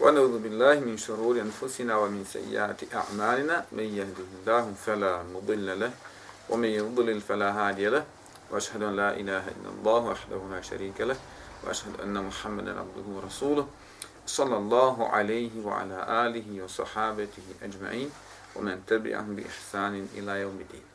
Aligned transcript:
ونعوذ 0.00 0.38
بالله 0.38 0.80
من 0.80 0.96
شرور 0.96 1.40
أنفسنا 1.40 1.96
ومن 1.96 2.24
سيئات 2.24 2.94
أعمالنا 2.94 3.64
من 3.72 3.82
يهده 3.98 4.28
الله 4.40 4.74
فلا 4.86 5.22
مضل 5.22 5.80
له 5.80 5.92
ومن 6.50 6.68
يضلل 6.68 7.20
فلا 7.20 7.50
هادي 7.52 7.86
له 7.88 8.04
وأشهد 8.50 8.82
أن 8.82 8.96
لا 8.96 9.10
إله 9.16 9.44
إلا 9.56 9.70
الله 9.78 10.00
وحده 10.12 10.40
لا 10.50 10.60
شريك 10.60 11.00
له 11.00 11.16
وأشهد 11.64 12.00
أن 12.04 12.24
محمدا 12.24 12.70
عبده 12.80 13.06
ورسوله 13.16 13.66
صلى 14.26 14.56
الله 14.56 15.08
عليه 15.08 15.50
وعلى 15.64 15.98
آله 16.26 16.64
وصحابته 16.64 17.46
أجمعين 17.62 18.10
ومن 18.56 18.82
تبعهم 18.86 19.36
بإحسان 19.36 20.08
إلى 20.14 20.32
يوم 20.40 20.58
الدين 20.60 20.86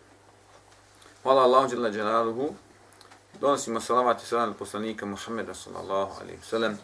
Allahu 1.26 1.68
dželle 1.70 1.92
dželaluhu. 1.94 2.56
Donosimo 3.42 3.80
salavat 3.80 4.24
i 4.24 4.26
salam 4.26 4.50
na 4.50 4.56
poslanika 4.56 5.06
Muhammeda 5.06 5.54
sallallahu 5.54 6.12
alejhi 6.22 6.38
ve 6.38 6.46
sellem, 6.46 6.78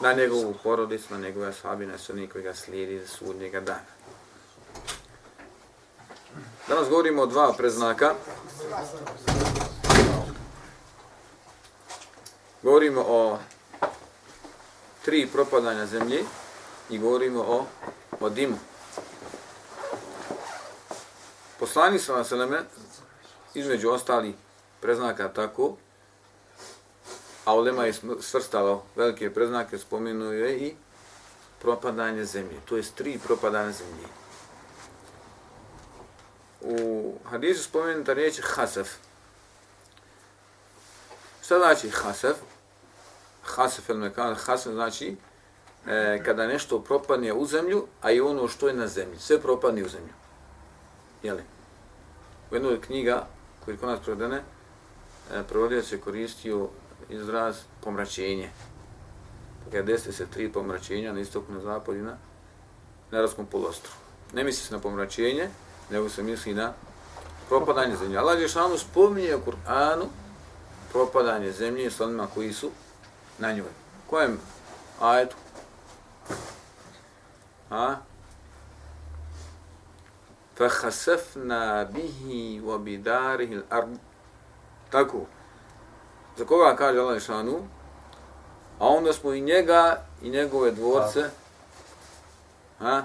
na 0.00 0.12
njegovu 0.12 0.54
porodicu, 0.62 1.14
na 1.14 1.20
njegove 1.20 1.48
ashabi, 1.48 1.86
na 1.86 1.98
sve 1.98 2.28
koji 2.28 2.44
ga 2.44 2.54
slijedi 2.54 3.00
za 3.00 3.06
sudnjega 3.06 3.60
dana. 3.60 3.80
Danas 6.68 6.88
govorimo 6.88 7.22
o 7.22 7.26
dva 7.26 7.52
preznaka. 7.52 8.14
Govorimo 12.62 13.04
o 13.08 13.38
tri 15.04 15.28
propadanja 15.32 15.86
zemlje 15.86 16.24
i 16.90 16.98
govorimo 16.98 17.40
o, 17.40 17.66
o 18.20 18.28
dimu. 18.28 18.58
Poslani 21.58 21.98
sallallahu 21.98 22.34
alejhi 22.34 22.44
ve 22.44 22.58
selleme 22.58 22.68
između 23.54 23.90
ostali 23.90 24.34
preznaka 24.80 25.28
tako, 25.28 25.76
a 27.50 27.54
Ulema 27.54 27.84
je 27.84 27.92
svrstalo 28.20 28.82
velike 28.96 29.34
preznake, 29.34 29.78
spomenuo 29.78 30.32
je 30.32 30.58
i 30.58 30.74
propadanje 31.60 32.24
zemlje. 32.24 32.60
To 32.68 32.76
je 32.76 32.82
tri 32.94 33.18
propadanje 33.18 33.72
zemlje. 33.72 34.06
U 36.60 37.14
hadisu 37.24 37.62
spomenuta 37.62 38.12
riječ 38.12 38.40
hasaf. 38.42 38.88
Šta 41.42 41.58
znači 41.58 41.90
hasaf? 41.90 42.36
Hasaf 43.42 43.90
el 43.90 43.96
mekan, 43.96 44.34
hasaf 44.34 44.72
znači 44.72 45.16
e, 45.86 46.22
kada 46.24 46.46
nešto 46.46 46.80
propadne 46.80 47.32
u 47.32 47.46
zemlju, 47.46 47.86
a 48.02 48.10
i 48.10 48.20
ono 48.20 48.48
što 48.48 48.68
je 48.68 48.74
na 48.74 48.86
zemlji. 48.86 49.18
Sve 49.18 49.40
propadne 49.40 49.84
u 49.84 49.88
zemlju. 49.88 50.14
Jeli? 51.22 51.42
U 52.50 52.54
jednoj 52.54 52.80
knjiga 52.80 53.26
koji 53.64 53.76
kod 53.76 53.88
nas 53.88 54.00
prevedene, 54.00 54.42
e, 55.32 55.42
provodio 55.48 55.82
se 55.82 56.00
koristio 56.00 56.68
izraz 57.09 57.57
pomračenje. 57.81 58.49
Kada 59.71 59.83
desite 59.83 60.11
se 60.11 60.25
tri 60.25 60.51
pomračenja 60.51 61.13
na 61.13 61.19
istoku, 61.19 61.53
na 61.53 61.59
zapad 61.59 61.95
i 61.95 62.01
na 62.01 62.17
Nerovskom 63.11 63.45
polostru. 63.45 63.91
Ne 64.33 64.43
misli 64.43 64.67
se 64.67 64.73
na 64.73 64.79
pomračenje, 64.79 65.49
nego 65.89 66.09
se 66.09 66.23
misli 66.23 66.53
na 66.53 66.73
propadanje 67.49 67.95
zemlje. 67.95 68.17
Allah 68.17 68.41
je 68.41 68.47
šalno 68.47 68.77
spominje 68.77 69.35
u 69.35 69.39
Kur'anu 69.39 70.05
propadanje 70.91 71.51
zemlje 71.51 71.91
s 71.91 72.01
onima 72.01 72.27
koji 72.33 72.53
su 72.53 72.71
na 73.39 73.51
njoj. 73.51 73.69
Kojem 74.09 74.39
ajetu? 75.01 75.35
A? 77.69 77.95
فَحَسَفْنَا 80.57 81.83
بِهِ 81.83 82.19
وَبِدَارِهِ 82.63 83.51
الْأَرْضِ 83.59 83.97
Tako. 84.89 85.25
Za 86.40 86.46
koga 86.46 86.76
kaže 86.76 86.98
Allah 87.00 87.16
Išanu? 87.16 87.68
A 88.78 88.88
onda 88.88 89.12
smo 89.12 89.32
i 89.32 89.40
njega 89.40 90.02
i 90.22 90.30
njegove 90.30 90.70
dvorce 90.70 91.30
ha? 92.78 93.02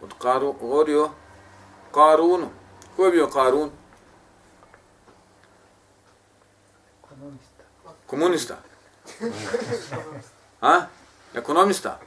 od 0.00 0.14
Karu, 0.18 0.52
govorio 0.52 1.10
Karunu. 1.92 2.48
Ko 2.96 3.04
je 3.04 3.10
bio 3.10 3.26
Karun? 3.26 3.70
Komunista. 8.06 8.56
Ha? 10.60 10.86
Ekonomista. 11.34 12.00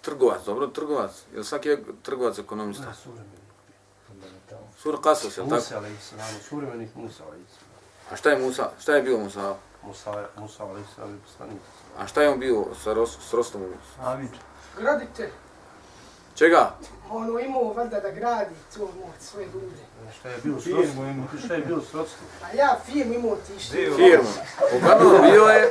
Trgovac, 0.00 0.44
dobro, 0.44 0.66
trgovac. 0.66 1.10
Je 1.32 1.38
li 1.38 1.44
svaki 1.44 1.68
je 1.68 1.84
trgovac 2.02 2.38
ekonomista? 2.38 2.92
Sur 4.78 5.02
Kasos, 5.02 5.36
je 5.36 5.42
li 5.42 5.48
tako? 5.48 5.60
Musa, 5.60 5.76
ali 5.76 5.94
islam, 5.94 6.34
suvremenih 6.48 6.96
Musa, 6.96 7.24
ali 7.26 7.44
A 8.12 8.16
šta 8.16 8.30
je 8.30 8.38
Musa? 8.38 8.70
Šta 8.80 8.94
je 8.94 9.02
bio 9.02 9.18
Musa? 9.18 9.54
Musa, 9.82 10.10
Musa, 10.36 10.64
ali 10.64 10.80
islam, 10.80 11.20
poslanik. 11.26 11.58
A 11.98 12.06
šta 12.06 12.22
je 12.22 12.28
on 12.28 12.40
bio 12.40 12.64
sa, 12.84 12.92
ros, 12.92 13.18
s 13.30 13.32
Rostom? 13.32 13.62
Avid. 14.04 14.30
Gradite. 14.78 15.30
Čega? 16.34 16.74
Ono 17.10 17.38
imao 17.38 17.72
valjda 17.72 18.00
da 18.00 18.10
gradi 18.10 18.54
to 18.76 18.80
moć 18.80 19.20
svoje 19.20 19.46
ljude. 19.46 19.76
Šta 20.18 20.28
je 20.28 20.36
bilo 20.42 20.60
s 20.60 20.66
rodstvom? 20.66 21.28
Šta 21.44 21.54
je 21.54 21.60
bilo 21.60 21.80
s 21.80 21.94
rodstvom? 21.94 22.28
A 22.44 22.56
ja 22.56 22.78
firmu 22.86 23.14
imao 23.14 23.36
ti 23.36 23.64
što. 23.64 23.72
Firmu. 23.72 24.28
Uglavnom 24.76 25.22
bio 25.30 25.44
je 25.44 25.70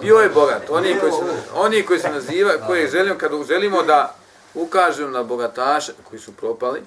bio 0.00 0.16
je 0.16 0.28
bogat. 0.28 0.70
Oni 0.70 0.96
koji 1.00 1.12
se, 1.12 1.18
oni 1.54 1.82
koji 1.82 2.00
se 2.00 2.10
naziva, 2.10 2.52
koji 2.66 2.88
želimo, 2.88 3.18
kad 3.18 3.30
želimo 3.48 3.82
da 3.82 4.14
ukažemo 4.54 5.10
na 5.10 5.22
bogataše 5.22 5.92
koji 6.08 6.20
su 6.20 6.32
propali, 6.32 6.82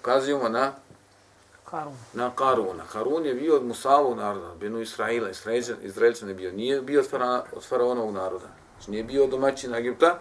ukazujemo 0.00 0.48
na 0.48 0.72
Karun. 1.64 1.96
na 2.12 2.30
Karuna. 2.30 2.84
Karun 2.92 3.26
je 3.26 3.34
bio 3.34 3.56
od 3.56 3.64
Musavog 3.64 4.16
naroda, 4.16 4.54
Benu 4.60 4.80
Israila, 4.80 5.30
Israelčan, 5.30 5.76
Izraelčan 5.82 6.28
je 6.28 6.34
bio. 6.34 6.52
Nije 6.52 6.82
bio 6.82 7.00
od, 7.00 7.10
fara, 7.10 7.44
od 7.52 7.64
faraonovog 7.68 8.14
naroda. 8.14 8.46
Znači 8.74 8.90
nije 8.90 9.04
bio 9.04 9.26
domaćin 9.26 9.74
Egipta, 9.74 10.18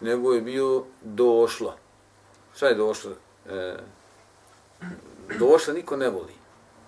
nego 0.00 0.32
je 0.32 0.40
bio 0.40 0.84
došla. 1.02 1.76
Šta 2.56 2.66
je 2.66 2.74
došla? 2.74 3.12
E, 3.48 3.76
došla 5.38 5.74
niko 5.74 5.96
ne 5.96 6.08
voli. 6.08 6.34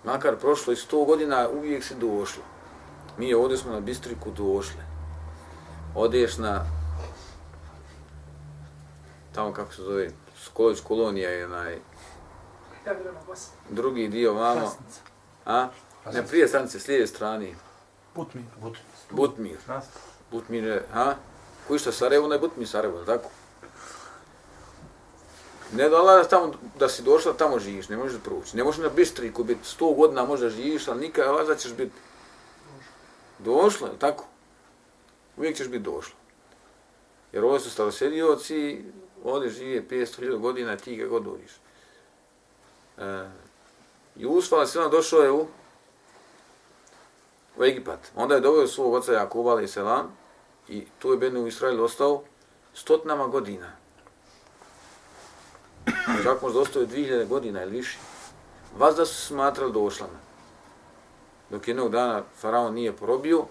Makar 0.03 0.35
prošlo 0.35 0.73
i 0.73 0.75
sto 0.75 1.03
godina, 1.03 1.49
uvijek 1.49 1.83
se 1.83 1.95
došlo. 1.95 2.43
Mi 3.17 3.33
ovdje 3.33 3.57
smo 3.57 3.71
na 3.71 3.79
Bistriku 3.79 4.31
došle. 4.31 4.81
Odeš 5.95 6.37
na 6.37 6.65
tamo 9.35 9.53
kako 9.53 9.73
se 9.73 9.81
zove, 9.81 10.09
Skolović 10.43 10.79
kolonija 10.79 11.29
je 11.29 11.45
onaj 11.45 11.79
drugi 13.69 14.07
dio 14.07 14.33
vamo. 14.33 14.75
A? 15.45 15.67
Ne, 16.13 16.27
prije 16.27 16.47
stanice, 16.47 16.79
s 16.79 16.87
lijeve 16.87 17.07
strane. 17.07 17.55
Butmi. 18.15 18.45
Butmi. 18.61 18.79
Butmir. 19.11 19.57
Butmir 20.31 20.63
je, 20.63 20.85
ha? 20.93 21.15
Koji 21.67 21.79
što 21.79 21.91
Sarajevo, 21.91 22.27
ne 22.27 22.39
Butmir 22.39 22.67
Sarajevo, 22.67 23.05
tako? 23.05 23.29
Ne 25.73 25.89
da 25.89 26.23
tamo 26.23 26.53
da 26.79 26.89
si 26.89 27.03
došla, 27.03 27.33
tamo 27.33 27.59
živiš, 27.59 27.89
ne 27.89 27.97
možeš 27.97 28.21
proći. 28.23 28.57
Ne 28.57 28.63
možeš 28.63 28.81
na 28.83 28.89
Bistriku 28.89 29.43
biti, 29.43 29.67
sto 29.67 29.93
godina 29.93 30.25
možda 30.25 30.49
živiš, 30.49 30.87
ali 30.87 31.01
nikad 31.01 31.27
Allah 31.27 31.57
ćeš 31.57 31.73
biti 31.73 31.93
došla, 33.39 33.89
tako? 33.99 34.25
Uvijek 35.37 35.57
ćeš 35.57 35.67
biti 35.67 35.83
došla. 35.83 36.15
Jer 37.31 37.43
ovo 37.43 37.59
su 37.59 37.69
starosedioci, 37.69 38.83
ovdje 39.23 39.49
žive 39.49 39.83
500.000 39.89 40.37
godina, 40.37 40.77
ti 40.77 40.95
ga 40.95 41.07
god 41.07 41.23
dođiš. 41.23 41.51
E, 43.01 43.29
Jusuf, 44.15 44.53
a.s. 44.53 44.73
došao 44.91 45.21
je 45.21 45.31
u, 45.31 45.47
u 47.57 47.63
Egipat. 47.63 47.99
Onda 48.15 48.35
je 48.35 48.41
doveo 48.41 48.67
svog 48.67 48.93
oca 48.93 49.13
Jakuba, 49.13 49.57
a.s. 49.57 49.77
i 50.67 50.85
tu 50.99 51.11
je 51.11 51.17
Benu 51.17 51.43
u 51.43 51.47
Israel 51.47 51.83
ostao 51.83 52.23
stotinama 52.73 53.27
godina. 53.27 53.71
Čak 56.23 56.41
možda 56.41 56.59
ostao 56.59 56.81
je 56.81 56.87
2000 56.87 57.27
godina 57.27 57.63
ili 57.63 57.71
više. 57.71 57.97
Vas 58.77 58.95
da 58.95 59.05
su 59.05 59.25
smatrali 59.25 59.73
došlama 59.73 60.31
dok 61.51 61.67
jednog 61.67 61.91
dana 61.91 62.23
faraon 62.39 62.73
nije 62.73 62.95
porobio, 62.95 63.45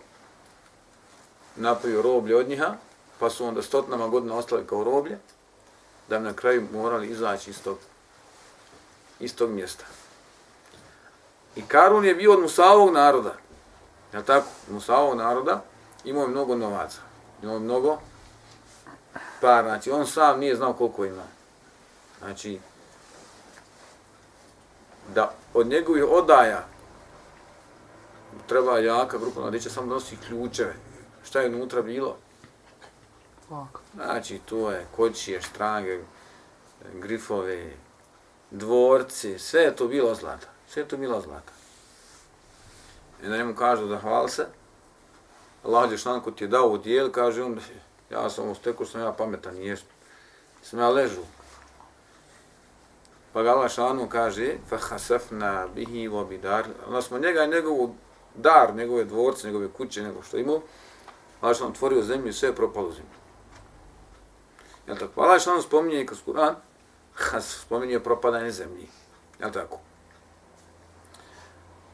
napravio 1.56 2.03
roblje 2.03 2.37
od 2.37 2.49
njiha, 2.49 2.75
pa 3.19 3.31
su 3.31 3.46
onda 3.46 3.62
stotinama 3.62 4.08
godina 4.08 4.37
ostali 4.37 4.67
kao 4.67 4.85
roblje, 4.85 5.19
da 6.08 6.19
bi 6.19 6.25
na 6.25 6.32
kraju 6.32 6.69
morali 6.73 7.08
izaći 7.08 7.50
iz 7.50 7.62
tog, 7.62 7.79
iz 9.20 9.37
tog 9.37 9.50
mjesta. 9.50 9.84
I 11.56 11.62
Karun 11.62 12.05
je 12.05 12.14
bio 12.14 12.32
od 12.32 12.40
Musavog 12.40 12.93
naroda, 12.93 13.34
je 14.12 14.25
tako? 14.25 14.46
Musavog 14.70 15.17
naroda 15.17 15.64
imao 16.05 16.22
je 16.22 16.28
mnogo 16.28 16.56
novaca, 16.56 17.00
imao 17.43 17.55
je 17.55 17.61
mnogo 17.61 17.99
par, 19.40 19.64
znači 19.64 19.90
on 19.90 20.06
sam 20.06 20.40
nije 20.40 20.56
znao 20.56 20.72
koliko 20.72 21.05
ima. 21.05 21.22
Znači, 22.19 22.58
da 25.14 25.34
od 25.55 25.67
njegovih 25.67 26.05
odaja 26.11 26.67
treba 28.46 28.78
jaka 28.78 29.19
grupa 29.19 29.40
mladića 29.40 29.70
samo 29.70 29.87
nosi 29.87 30.17
ključeve. 30.26 30.75
Šta 31.25 31.40
je 31.40 31.55
unutra 31.55 31.82
bilo? 31.82 32.17
Znači, 33.94 34.38
to 34.38 34.70
je 34.70 34.87
kočije, 34.96 35.43
štrange, 35.43 35.99
grifove, 36.94 37.72
dvorci, 38.50 39.38
sve 39.38 39.61
je 39.61 39.76
to 39.76 39.88
bilo 39.88 40.14
zlata. 40.14 40.47
Sve 40.69 40.82
je 40.82 40.88
to 40.88 40.97
bilo 40.97 41.20
zlata. 41.20 41.52
I 43.23 43.29
da 43.29 43.37
njemu 43.37 43.55
kažu 43.55 43.87
da 43.87 43.99
hval 43.99 44.29
se, 44.29 44.47
Allah 45.64 45.93
je 45.93 45.99
ko 46.25 46.31
ti 46.31 46.44
je 46.44 46.49
dao 46.49 46.69
u 46.69 46.79
dijel, 46.79 47.11
kaže 47.11 47.43
on, 47.43 47.61
ja 48.11 48.31
sam 48.31 48.49
u 48.49 48.55
steku, 48.55 48.85
sam 48.85 49.00
ja 49.00 49.12
pametan, 49.12 49.55
nije 49.55 49.76
sam 50.62 50.79
ja 50.79 50.88
ležu. 50.88 51.23
Pa 53.32 53.43
ga 53.43 53.50
Allah 53.50 53.70
šlanu 53.70 54.08
kaže, 54.08 54.56
fa 54.69 54.76
hasafna 54.76 55.67
bihi 55.75 56.08
wa 56.08 56.29
bidar, 56.29 56.67
onda 56.87 57.03
smo 57.03 57.19
njega 57.19 57.44
i 57.44 57.49
njegovu 57.49 57.94
dar, 58.35 58.75
njegove 58.75 59.05
dvorce, 59.05 59.46
njegove 59.46 59.69
kuće, 59.69 60.03
nego 60.03 60.23
što 60.23 60.37
imao, 60.37 60.61
Allah 61.41 61.56
šlan 61.56 61.70
otvorio 61.70 62.03
zemlju 62.03 62.29
i 62.29 62.32
sve 62.32 62.49
je 62.49 62.56
propalo 62.56 62.91
zemlju. 62.91 63.20
Jel 64.87 64.96
tako? 64.96 65.12
Pa 65.14 65.23
Allah 65.23 65.43
šlan 65.43 65.62
spominje 65.62 66.00
i 66.00 66.06
kroz 66.06 66.19
Kur'an, 66.26 66.55
spominje 67.40 68.00
propadanje 68.00 68.50
zemlji. 68.50 68.88
Jel 69.40 69.52
tako? 69.52 69.80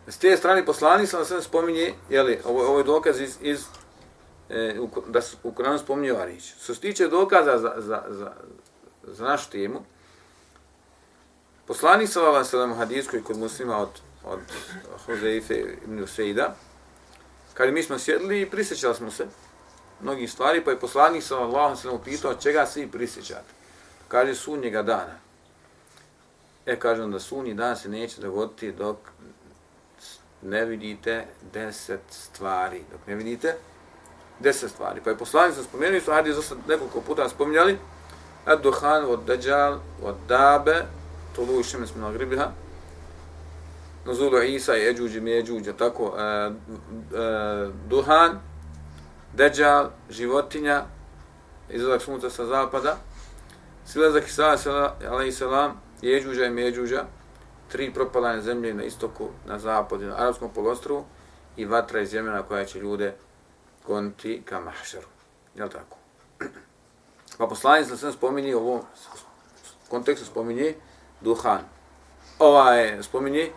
S 0.09 0.19
te 0.19 0.37
strane 0.37 0.67
poslani 0.67 1.07
sam 1.07 1.25
sam 1.25 1.43
spominje, 1.43 1.95
jeli, 2.11 2.41
ovo, 2.45 2.67
ovo 2.67 2.79
je 2.79 2.85
dokaz 2.85 3.21
iz, 3.21 3.37
iz 3.41 3.65
e, 4.51 4.77
u, 4.81 4.91
da 5.07 5.23
su 5.23 5.37
u 5.43 5.53
Koranu 5.53 5.79
spominje 5.79 6.13
ovaj 6.13 6.27
Varić. 6.27 6.55
Što 6.63 6.75
se 6.75 6.81
tiče 6.81 7.09
dokaza 7.09 7.59
za, 7.59 7.75
za, 7.77 8.03
za, 8.09 8.33
za 9.03 9.25
našu 9.25 9.51
temu, 9.51 9.83
poslanik 11.67 12.09
sa 12.09 12.21
Vala 12.21 12.45
Selem 12.45 12.75
Hadijskoj 12.75 13.25
kod 13.25 13.37
muslima 13.37 13.79
od, 13.79 14.01
od 14.25 14.41
Hozeife 15.07 15.55
ibn 15.85 16.03
Useida, 16.03 16.55
kada 17.55 17.73
mi 17.73 17.83
smo 17.83 17.99
sjedli 17.99 18.41
i 18.41 18.51
prisjećali 18.51 18.95
smo 18.95 19.11
se 19.11 19.27
mnogih 20.01 20.33
stvari, 20.33 20.65
pa 20.65 20.71
je 20.71 20.81
poslanik 20.81 21.23
sa 21.23 21.35
Vala 21.35 21.77
Selem 21.77 21.97
upitao 21.97 22.35
čega 22.35 22.67
se 22.67 22.83
i 22.83 22.91
prisjećate. 22.91 23.57
Kaže 24.09 24.35
sunnjega 24.35 24.83
dana. 24.83 25.19
E, 26.67 26.79
kaže 26.79 27.07
da 27.07 27.21
sunji 27.21 27.55
dan 27.55 27.77
se 27.77 27.89
neće 27.89 28.21
dogoditi 28.21 28.73
dok 28.73 28.97
ne 30.43 30.65
vidite 30.65 31.27
deset 31.53 32.01
stvari. 32.11 32.83
Dok 32.93 33.07
ne 33.07 33.15
vidite 33.15 33.57
deset 34.41 34.71
stvari. 34.71 35.01
Pa 35.05 35.11
je 35.11 35.19
poslanik 35.19 35.55
sam 35.55 35.65
spomenuo, 35.65 36.01
su 36.01 36.13
hadis 36.13 36.37
dosta 36.37 36.55
nekoliko 36.69 37.01
puta 37.01 37.29
spominjali, 37.29 37.79
ad 38.45 38.63
duhan, 38.63 39.05
od 39.09 39.25
dađal, 39.27 39.79
od 40.03 40.15
dabe, 40.29 40.85
to 41.37 41.43
lu 41.43 41.61
išem 41.61 41.87
smo 41.87 42.01
na 42.01 42.13
gribiha, 42.13 42.51
nuzulu 44.05 44.43
Isa 44.43 44.77
i 44.77 44.89
Eđuđi, 44.89 45.21
Međuđa, 45.21 45.73
tako, 45.73 46.15
e, 46.19 46.23
e, 46.23 46.51
duhan, 47.89 48.41
dađal, 49.33 49.91
životinja, 50.11 50.85
izlazak 51.71 52.03
sunca 52.03 52.31
sa 52.31 52.47
zapada, 52.47 52.97
silazak 53.87 54.29
Isa, 54.29 54.57
alaih 55.11 55.37
salam, 55.37 55.81
Jeđuđa 56.03 56.45
i 56.45 56.51
Međuđa, 56.51 57.05
tri 57.69 57.95
propadanje 57.95 58.43
zemlje 58.43 58.75
na 58.75 58.85
istoku, 58.85 59.29
na 59.47 59.59
zapadu, 59.59 60.07
na 60.07 60.15
arapskom 60.17 60.51
polostrovu 60.55 61.05
i 61.57 61.65
vatra 61.65 62.01
iz 62.01 62.15
Jemena 62.15 62.43
koja 62.43 62.65
će 62.65 62.79
ljude 62.79 63.15
goniti 63.87 64.43
ka 64.45 64.61
mahšaru. 64.61 65.07
Jel 65.55 65.69
tako? 65.69 65.97
Pa 67.39 67.47
poslanic 67.47 67.89
na 67.89 67.97
sve 67.97 68.13
spominje 68.13 68.57
u 68.57 68.59
ovom 68.59 68.81
kontekstu 69.89 70.27
spominje 70.27 70.75
duhan. 71.21 71.61
Ova 72.39 72.73
je 72.73 73.03
spominje 73.03 73.51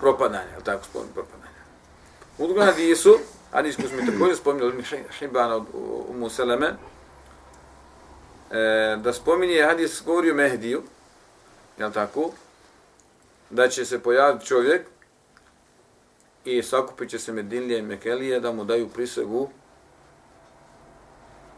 propadanje, 0.00 0.50
jel 0.52 0.62
tako 0.62 0.84
spominje 0.84 1.12
propadanje. 1.14 1.42
U 2.38 2.46
drugom 2.46 2.64
hadisu, 2.64 3.18
hadis 3.52 3.76
koji 3.76 3.88
smo 3.88 4.12
također 4.12 4.36
spominjali 4.36 4.76
od 4.76 4.84
Hibana 5.18 5.56
od 5.56 5.64
Umu 6.08 6.28
Seleme, 6.30 6.76
e, 8.52 8.96
da 8.96 9.12
spominje 9.12 9.62
hadis 9.62 10.02
govori 10.06 10.30
o 10.30 10.34
Mehdiju, 10.34 10.82
jel 11.78 11.92
tako, 11.92 12.30
da 13.50 13.68
će 13.68 13.84
se 13.84 14.02
pojaviti 14.02 14.46
čovjek 14.46 14.86
i 16.44 16.62
sakupit 16.62 17.10
će 17.10 17.18
se 17.18 17.32
Medinlije 17.32 17.78
i 17.78 17.82
Mekelije 17.82 18.40
da 18.40 18.52
mu 18.52 18.64
daju 18.64 18.88
prisegu 18.88 19.48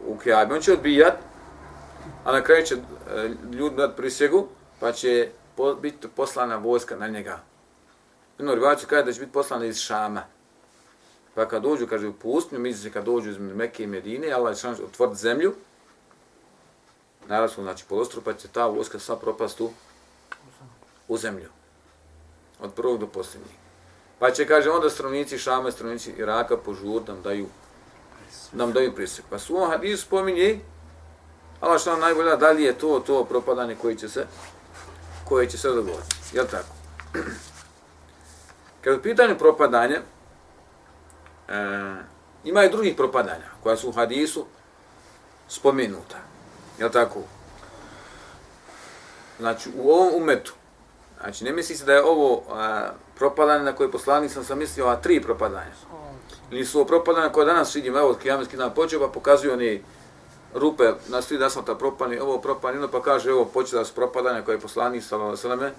u 0.07 0.17
Kijabi. 0.17 0.53
On 0.53 0.61
će 0.61 0.73
odbijat, 0.73 1.17
a 2.23 2.31
na 2.31 2.41
kraju 2.41 2.65
će 2.65 2.75
e, 2.75 3.29
ljudi 3.51 3.75
dati 3.75 3.97
prisegu, 3.97 4.47
pa 4.79 4.91
će 4.91 5.29
biti 5.81 6.07
poslana 6.15 6.55
vojska 6.55 6.95
na 6.95 7.07
njega. 7.07 7.39
Jedno 8.37 8.55
rivač 8.55 8.85
kaže 8.85 9.03
da 9.03 9.13
će 9.13 9.19
biti 9.19 9.31
poslana 9.31 9.65
iz 9.65 9.77
Šama. 9.77 10.23
Pa 11.35 11.47
kad 11.47 11.63
dođu, 11.63 11.87
kaže, 11.87 12.07
u 12.07 12.13
pustnju, 12.13 12.59
misli 12.59 12.81
se 12.81 12.93
kad 12.93 13.05
dođu 13.05 13.29
iz 13.29 13.37
Mekke 13.37 13.83
i 13.83 13.87
Medine, 13.87 14.31
Allah 14.31 14.57
će 14.57 14.67
otvoriti 14.67 15.19
zemlju, 15.19 15.53
naravno, 17.27 17.63
znači 17.63 17.85
polostru, 17.89 18.21
pa 18.21 18.33
će 18.33 18.47
ta 18.47 18.65
vojska 18.67 18.99
sva 18.99 19.15
propast 19.15 19.61
u, 19.61 19.71
u 21.07 21.17
zemlju 21.17 21.49
od 22.59 22.73
prvog 22.73 22.99
do 22.99 23.07
posljednjeg. 23.07 23.57
Pa 24.19 24.31
će, 24.31 24.47
kaže, 24.47 24.69
onda 24.69 24.89
stanovnici 24.89 25.37
Šama, 25.37 25.71
stanovnici 25.71 26.11
Iraka 26.17 26.57
požur 26.57 27.01
nam 27.07 27.21
daju, 27.21 27.47
nam 28.51 28.73
daju 28.73 28.95
prisjek. 28.95 29.25
Pa 29.29 29.39
su 29.39 29.55
ovom 29.55 29.69
hadisu 29.69 30.05
spominje, 30.05 30.59
Allah 31.61 31.81
što 31.81 31.97
najbolja, 31.97 32.35
da 32.35 32.51
li 32.51 32.63
je 32.63 32.77
to, 32.77 33.03
to 33.07 33.25
propadanje 33.25 33.75
koji 33.75 33.95
će 33.95 34.09
se, 34.09 34.27
koje 35.25 35.49
će 35.49 35.57
se 35.57 35.67
dogoditi. 35.67 36.15
Jel 36.33 36.45
tako? 36.51 36.75
Kad 38.81 38.93
je 38.93 39.01
pitanju 39.01 39.37
propadanja, 39.37 40.01
e, 41.49 41.95
ima 42.43 42.63
i 42.63 42.69
drugih 42.69 42.95
propadanja 42.95 43.49
koja 43.63 43.77
su 43.77 43.89
u 43.89 43.91
hadisu 43.91 44.45
spomenuta. 45.47 46.17
Jel 46.79 46.89
tako? 46.89 47.19
Znači, 49.39 49.69
u 49.77 49.91
ovom 49.91 50.15
umetu, 50.15 50.53
Znači, 51.25 51.43
ne 51.43 51.51
misli 51.51 51.75
se 51.75 51.85
da 51.85 51.93
je 51.93 52.03
ovo 52.03 52.43
a, 52.51 52.89
propadanje 53.15 53.63
na 53.63 53.75
koje 53.75 53.91
poslanik 53.91 54.31
sam 54.31 54.43
sam 54.43 54.59
mislio, 54.59 54.87
a 54.87 54.95
tri 54.95 55.21
propadanja. 55.21 55.71
Ili 56.51 56.65
su 56.65 56.77
ovo 56.77 56.87
propadanje 56.87 57.31
koje 57.31 57.45
danas 57.45 57.75
vidimo, 57.75 57.99
evo, 57.99 58.13
kijametski 58.13 58.57
dan 58.57 58.73
počeo, 58.73 58.99
pa 58.99 59.07
pokazuju 59.07 59.53
oni 59.53 59.83
rupe 60.53 60.83
na 61.07 61.21
svi 61.21 61.37
da 61.37 61.49
sam 61.49 61.65
ta 61.65 61.75
propani, 61.75 62.19
ovo 62.19 62.37
propani, 62.41 62.87
pa 62.91 63.01
kaže, 63.01 63.29
evo, 63.29 63.45
počela 63.45 63.81
da 63.81 63.85
su 63.85 63.95
propadanje 63.95 64.41
koje 64.41 64.55
je 64.55 64.59
poslanik 64.59 65.03
sallallahu 65.03 65.47
alejhi 65.47 65.75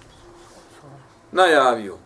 najavio. 1.31 1.97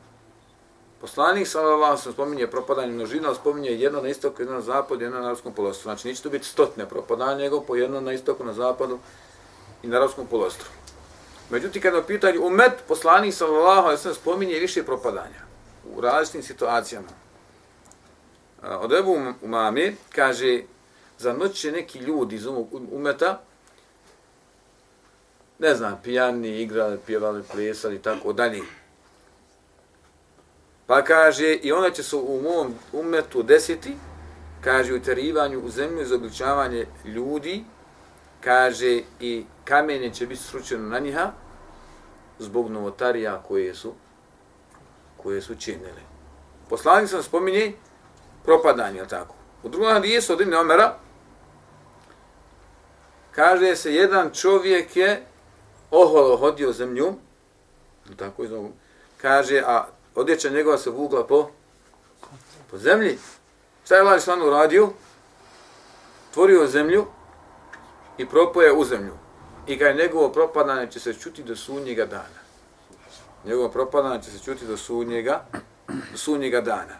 Poslanik 1.02 1.48
sallallahu 1.48 1.92
alejhi 1.92 2.14
spominje 2.14 2.48
propadanje 2.48 2.92
množina, 2.92 3.28
ali 3.28 3.36
spominje 3.36 3.70
jedno 3.70 4.02
na 4.02 4.10
istoku, 4.10 4.42
jedno 4.42 4.56
na 4.56 4.62
zapadu, 4.62 5.04
jedno 5.04 5.20
na 5.20 5.26
arapskom 5.26 5.54
poluostrvu. 5.54 5.84
Znači, 5.84 6.08
neće 6.08 6.24
to 6.24 6.30
biti 6.30 6.46
stotne 6.48 6.90
propadanja, 6.90 7.38
nego 7.38 7.62
po 7.62 7.76
jedno 7.76 8.02
na 8.02 8.14
istoku, 8.14 8.44
na 8.44 8.54
zapadu 8.54 9.00
i 9.84 9.88
na 9.88 9.98
arapskom 9.98 10.28
poluostrvu. 10.28 10.70
Međutim, 11.50 11.82
kada 11.82 11.98
je 11.98 12.08
pitanje 12.08 12.40
umet, 12.40 12.74
poslanik 12.88 13.34
sallallahu 13.34 13.88
alejhi 13.88 14.08
ve 14.08 14.14
spominje 14.14 14.60
više 14.60 14.84
propadanja 14.84 15.42
u 15.96 16.02
različitim 16.02 16.44
situacijama. 16.44 17.08
Od 18.64 18.94
Ebu 18.94 19.12
um-, 19.12 19.34
Umami 19.42 19.96
kaže, 20.10 20.62
za 21.18 21.34
noć 21.34 21.54
će 21.54 21.72
neki 21.72 22.00
ljudi 22.00 22.36
iz 22.36 22.46
umeta, 22.92 23.42
ne 25.60 25.76
znam, 25.76 26.00
pijani, 26.04 26.62
igrali, 26.62 26.98
pjevali, 27.06 27.44
plesali 27.52 27.96
i 27.96 28.00
tako 28.00 28.34
dalje. 28.34 28.62
Pa 30.92 31.02
kaže, 31.02 31.54
i 31.54 31.72
onda 31.72 31.92
će 31.92 32.04
se 32.04 32.16
u 32.16 32.42
mom 32.42 32.74
umetu 32.94 33.44
desiti, 33.44 33.96
kaže, 34.62 34.94
u 34.94 35.00
terivanju 35.00 35.60
u 35.60 35.70
zemlju 35.70 36.06
za 36.06 36.16
obličavanje 36.16 36.86
ljudi, 37.06 37.64
kaže, 38.42 39.02
i 39.20 39.46
kamenje 39.66 40.14
će 40.14 40.28
biti 40.28 40.42
sručeno 40.44 40.90
na 40.90 41.00
njiha, 41.00 41.32
zbog 42.40 42.70
novotarija 42.70 43.44
koje 43.48 43.76
su 43.76 43.94
koje 45.18 45.42
su 45.42 45.56
činili. 45.56 46.02
Poslanik 46.70 47.10
sam 47.10 47.24
spominje 47.24 47.74
propadanje, 48.44 49.00
je 49.00 49.08
tako? 49.08 49.36
U 49.64 49.70
drugom 49.70 49.94
hadijesu 49.94 50.34
od 50.34 50.42
Ibn 50.42 50.54
Omera 50.54 50.96
kaže 53.32 53.76
se 53.76 53.94
jedan 53.94 54.30
čovjek 54.34 54.96
je 54.96 55.24
oholo 55.92 56.38
hodio 56.38 56.72
zemlju, 56.72 57.14
tako 58.18 58.44
je 58.44 58.72
kaže, 59.18 59.64
a 59.66 59.86
odjeća 60.16 60.50
njegova 60.50 60.78
se 60.78 60.90
vugla 60.90 61.28
po, 61.28 61.50
po 62.72 62.78
zemlji. 62.78 63.18
Šta 63.86 63.96
je 63.96 64.02
Allah 64.02 64.18
Islanu 64.18 64.48
uradio? 64.48 64.90
Tvorio 66.34 66.68
zemlju 66.68 67.06
i 68.18 68.26
propoje 68.26 68.74
u 68.74 68.86
zemlju 68.86 69.14
i 69.68 69.76
ga 69.76 69.92
njegovo 69.92 70.30
propadanje 70.30 70.92
će 70.92 71.00
se 71.00 71.14
čuti 71.14 71.44
do 71.44 71.56
sunnjega 71.56 72.06
dana. 72.06 72.42
Njegovo 73.46 73.70
propadanje 73.70 74.24
će 74.24 74.32
se 74.32 74.40
čuti 74.40 74.66
do 74.66 74.78
sunnjega, 74.78 75.46
do 75.88 76.18
sunnjega 76.18 76.62
dana. 76.62 76.98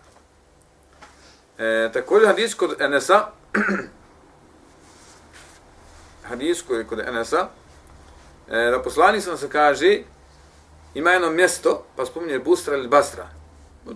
E, 1.58 1.90
također 1.94 2.28
hadis 2.28 2.54
kod 2.54 2.82
Enesa, 2.82 3.28
hadis 6.30 6.62
kod, 6.62 6.88
kod 6.88 7.00
Enesa, 7.00 7.48
e, 8.50 8.72
da 8.72 8.82
poslani 8.84 9.22
sam 9.22 9.38
se 9.38 9.50
kaže, 9.50 10.00
ima 10.94 11.12
jedno 11.12 11.32
mjesto, 11.32 11.84
pa 11.96 12.06
spominje 12.06 12.40
Bustra 12.40 12.76
ili 12.76 12.88
Basra. 12.88 13.28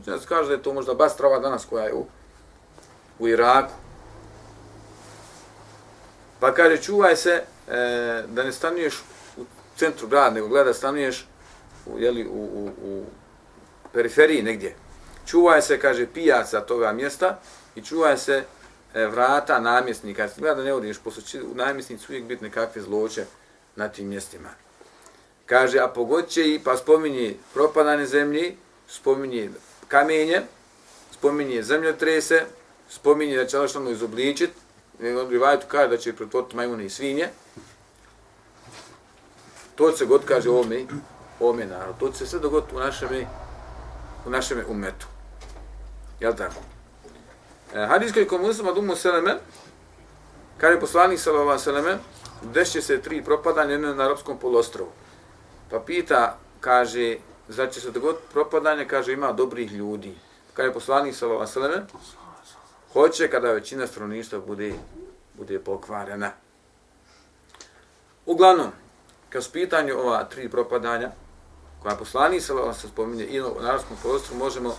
Ja 0.07 0.17
kaže 0.29 0.47
da 0.47 0.53
je 0.53 0.63
to 0.63 0.73
možda 0.73 0.93
Basra 0.93 1.27
ova 1.27 1.39
danas 1.39 1.65
koja 1.65 1.85
je 1.85 1.93
u, 1.93 2.05
u 3.19 3.27
Iraku. 3.27 3.73
Pa 6.39 6.53
kaže, 6.53 6.81
čuvaj 6.81 7.15
se 7.15 7.29
e, 7.31 7.43
da 8.27 8.43
ne 8.43 8.51
stanuješ 8.51 9.03
u 9.37 9.45
centru 9.77 10.07
grada, 10.07 10.29
nego 10.29 10.47
gleda 10.47 10.73
stanuješ 10.73 11.27
u, 11.85 11.99
jeli, 11.99 12.27
u, 12.27 12.43
u, 12.43 12.71
u 12.83 13.05
periferiji 13.93 14.43
negdje. 14.43 14.75
Čuvaj 15.25 15.61
se, 15.61 15.79
kaže, 15.79 16.07
pijaca 16.13 16.61
toga 16.61 16.91
mjesta 16.91 17.39
i 17.75 17.81
čuvaj 17.81 18.17
se 18.17 18.43
e, 18.93 19.05
vrata 19.07 19.59
namjesnika. 19.59 20.29
Gleda 20.37 20.55
da 20.55 20.63
ne 20.63 20.73
odiš, 20.73 20.99
posle 20.99 21.23
će 21.23 21.43
u 21.43 21.55
namjesnici 21.55 22.05
uvijek 22.09 22.25
biti 22.25 22.43
nekakve 22.43 22.81
zloće 22.81 23.25
na 23.75 23.89
tim 23.89 24.07
mjestima. 24.07 24.64
Kaže, 25.45 25.79
a 25.79 25.87
pogodit 25.87 26.29
će 26.29 26.53
i, 26.53 26.59
pa 26.63 26.77
spominje 26.77 27.35
propadane 27.53 28.05
zemlji, 28.05 28.57
spominje 28.87 29.49
kamenje, 29.87 30.41
spominje 31.11 31.63
zemljotrese, 31.63 32.45
spominje 32.89 33.37
da 33.37 33.45
će 33.45 33.57
Allah 33.57 33.69
što 33.69 33.89
izobličit, 33.89 34.49
on 34.99 35.29
rivajtu 35.29 35.65
kaže 35.67 35.89
da 35.89 35.97
će 35.97 36.15
pretvoriti 36.15 36.55
majmune 36.55 36.85
i 36.85 36.89
svinje. 36.89 37.29
To 39.75 39.91
se 39.91 40.05
god 40.05 40.25
kaže 40.25 40.49
ovome, 40.49 40.85
ovome 41.39 41.65
narod. 41.65 41.95
To 41.99 42.13
se 42.13 42.27
sve 42.27 42.39
dogod 42.39 42.63
u 42.75 42.79
našem, 42.79 43.09
u 44.25 44.29
našem 44.29 44.63
umetu. 44.67 45.07
Jel 46.19 46.35
tako? 46.35 46.55
E, 47.73 47.85
Hadijskoj 47.85 48.27
komunizma 48.27 48.71
dumu 48.71 48.95
seleme, 48.95 49.37
kaže 50.57 50.79
poslanik 50.79 51.19
sallallahu 51.19 51.59
seleme, 51.59 51.97
desit 52.41 52.83
se 52.83 53.01
tri 53.01 53.23
propadanja 53.23 53.71
jedno 53.71 53.93
na 53.93 54.03
arapskom 54.03 54.37
polostrovu. 54.39 54.91
Pa 55.69 55.79
pita, 55.79 56.37
kaže, 56.59 57.17
zar 57.47 57.69
će 57.73 57.81
se 57.81 57.91
dogoditi 57.91 58.23
propadanje, 58.31 58.87
kaže, 58.87 59.13
ima 59.13 59.31
dobrih 59.31 59.71
ljudi. 59.71 60.15
Kaže 60.53 60.73
poslanik 60.73 61.15
sallallahu 61.15 61.51
seleme, 61.51 61.85
hoće 62.93 63.27
kada 63.27 63.51
većina 63.51 63.87
stanovništva 63.87 64.39
bude, 64.39 64.73
bude 65.33 65.59
pokvarena. 65.59 66.31
Uglavnom, 68.25 68.71
kad 69.29 69.43
su 69.43 69.51
pitanju 69.51 69.99
ova 69.99 70.23
tri 70.23 70.49
propadanja, 70.49 71.11
koja 71.83 71.95
poslanik 71.95 72.41
se 72.41 72.53
se 72.73 72.87
spominje 72.87 73.25
i 73.25 73.41
u 73.41 73.61
narodskom 73.61 73.97
prostoru 74.01 74.39
možemo, 74.39 74.75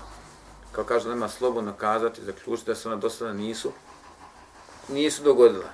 kao 0.72 0.84
kaže, 0.84 1.08
nema 1.08 1.28
slobodno 1.28 1.72
kazati, 1.72 2.24
zaključiti 2.24 2.70
da 2.70 2.74
se 2.74 2.88
ona 2.88 2.96
do 2.96 3.10
sada 3.10 3.32
nisu, 3.32 3.72
nisu 4.88 5.22
dogodila. 5.22 5.70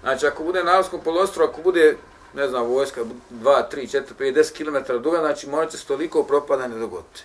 Znači, 0.00 0.26
ako 0.26 0.44
bude 0.44 0.64
na 0.64 0.70
narodskom 0.70 1.00
polostru, 1.04 1.44
ako 1.44 1.62
bude, 1.62 1.96
ne 2.34 2.48
znam, 2.48 2.66
vojska, 2.66 3.00
2, 3.30 3.62
3, 3.72 3.98
4, 3.98 4.02
5, 4.18 4.34
10 4.34 4.86
km 4.86 5.02
duga, 5.02 5.18
znači, 5.18 5.48
možete 5.48 5.78
se 5.78 5.86
toliko 5.86 6.22
propadanje 6.22 6.78
dogoditi. 6.78 7.24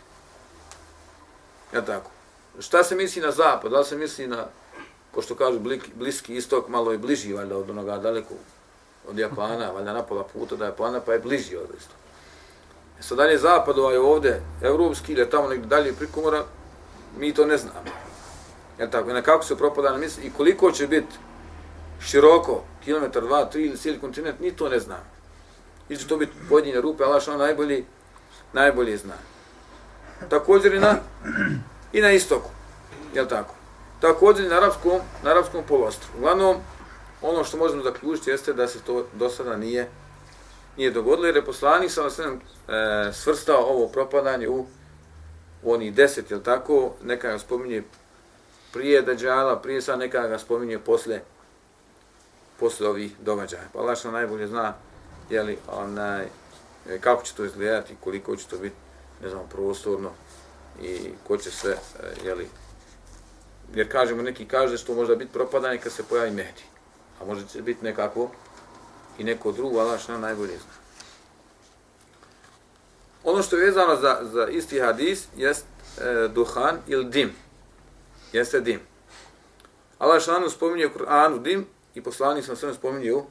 Ja 1.73 1.81
tako 1.85 2.11
šta 2.59 2.83
se 2.83 2.95
misli 2.95 3.21
na 3.21 3.31
zapad, 3.31 3.71
da 3.71 3.79
li 3.79 3.85
se 3.85 3.97
misli 3.97 4.27
na, 4.27 4.45
ko 5.11 5.21
što 5.21 5.35
kažu, 5.35 5.59
bliski 5.95 6.35
istok, 6.35 6.67
malo 6.67 6.91
je 6.91 6.97
bliži, 6.97 7.33
valjda, 7.33 7.57
od 7.57 7.69
onoga 7.69 7.97
daleko, 7.97 8.33
od 9.09 9.19
Japana, 9.19 9.71
valjda 9.71 9.93
na 9.93 10.03
pola 10.03 10.23
puta 10.23 10.55
da 10.55 10.65
je 10.65 10.69
Japana, 10.69 10.99
pa 10.99 11.13
je 11.13 11.19
bliži 11.19 11.55
od 11.55 11.67
isto. 11.77 11.93
E 12.99 13.03
sad 13.03 13.17
dalje 13.17 13.37
zapad, 13.37 13.79
ovaj 13.79 13.97
ovde, 13.97 14.41
evropski 14.61 15.13
ili 15.13 15.29
tamo 15.29 15.47
negdje 15.47 15.67
dalje 15.67 15.93
prikomora, 15.93 16.43
mi 17.17 17.33
to 17.33 17.45
ne 17.45 17.57
znamo. 17.57 17.91
Ja 18.79 18.89
tako, 18.89 19.09
i 19.09 19.13
na 19.13 19.21
kako 19.21 19.43
se 19.43 19.57
propada 19.57 19.89
na 19.89 19.97
misli, 19.97 20.23
i 20.23 20.31
koliko 20.37 20.71
će 20.71 20.87
biti 20.87 21.15
široko, 22.05 22.63
kilometar, 22.83 23.23
dva, 23.23 23.45
tri 23.45 23.65
ili 23.65 23.77
cijeli 23.77 23.99
kontinent, 23.99 24.39
ni 24.39 24.55
to 24.55 24.69
ne 24.69 24.79
znam. 24.79 24.99
I 25.89 25.97
će 25.97 26.07
to 26.07 26.17
biti 26.17 26.31
pojedine 26.49 26.81
rupe, 26.81 27.03
Allah 27.03 27.21
što 27.21 27.37
najbolji, 27.37 27.85
najbolji 28.53 28.97
zna. 28.97 29.13
Također 30.29 30.73
i 30.73 30.79
na 30.79 30.95
i 31.93 32.01
na 32.01 32.11
istoku. 32.11 32.49
Jel 33.15 33.27
tako? 33.27 33.55
Također 33.99 34.49
na 34.49 34.57
arapskom, 34.57 34.99
na 35.23 35.31
arapskom 35.31 35.63
polostru. 35.67 36.09
Uglavnom, 36.17 36.57
ono 37.21 37.43
što 37.43 37.57
možemo 37.57 37.83
zaključiti 37.83 38.29
jeste 38.29 38.53
da 38.53 38.67
se 38.67 38.79
to 38.79 39.05
do 39.13 39.29
sada 39.29 39.57
nije 39.57 39.87
nije 40.77 40.91
dogodilo, 40.91 41.27
jer 41.27 41.35
je 41.35 41.45
poslanik 41.45 41.91
sa 41.91 42.01
e, 42.07 43.13
svrstao 43.13 43.63
ovo 43.63 43.87
propadanje 43.87 44.49
u, 44.49 44.65
u 45.63 45.73
oni 45.73 45.91
deset, 45.91 46.31
jel 46.31 46.41
tako? 46.41 46.93
Neka 47.03 47.31
ga 47.31 47.39
spominje 47.39 47.83
prije 48.73 49.01
Dađala, 49.01 49.61
prije 49.61 49.81
sad 49.81 49.99
neka 49.99 50.27
ga 50.27 50.39
spominje 50.39 50.79
posle, 50.79 51.21
posle 52.61 52.87
ovih 52.87 53.11
događaja. 53.19 53.63
Pa 53.73 53.79
Allah 53.79 53.97
što 53.97 54.11
najbolje 54.11 54.47
zna 54.47 54.73
jeli, 55.29 55.57
onaj, 55.67 56.23
e, 56.89 56.99
kako 56.99 57.23
će 57.23 57.33
to 57.33 57.45
izgledati, 57.45 57.95
koliko 58.03 58.35
će 58.35 58.47
to 58.47 58.57
biti, 58.57 58.75
ne 59.23 59.29
znam, 59.29 59.47
prostorno, 59.49 60.09
i 60.81 61.09
ko 61.27 61.37
će 61.37 61.51
sve, 61.51 61.71
e, 61.71 61.77
jeli, 62.25 62.47
jer 63.75 63.91
kažemo, 63.91 64.21
neki 64.21 64.45
kaže 64.45 64.77
što 64.77 64.93
može 64.93 65.15
biti 65.15 65.33
propadanje 65.33 65.77
kad 65.77 65.91
se 65.91 66.03
pojavi 66.03 66.31
Mehdi, 66.31 66.63
a 67.21 67.25
može 67.25 67.47
će 67.47 67.61
biti 67.61 67.85
nekako 67.85 68.29
i 69.17 69.23
neko 69.23 69.51
drugo, 69.51 69.79
Allah 69.79 69.99
što 69.99 70.17
najbolje 70.17 70.57
zna. 70.57 70.81
Ono 73.23 73.43
što 73.43 73.57
je 73.57 73.65
vezano 73.65 73.95
za, 73.95 74.19
za 74.21 74.47
isti 74.47 74.79
hadis 74.79 75.27
jest 75.35 75.65
e, 75.97 76.27
duhan 76.27 76.77
ili 76.87 77.05
dim. 77.05 77.33
Jeste 78.33 78.59
dim. 78.59 78.79
Allah 79.99 80.21
što 80.21 80.39
nam 80.39 80.49
spominje 80.49 80.87
u 80.87 80.89
Kur'anu 80.89 81.41
dim 81.41 81.65
i 81.95 82.03
poslanik 82.03 82.45
sam 82.45 82.55
sve 82.55 82.73
spominje 82.73 83.13
u 83.13 83.25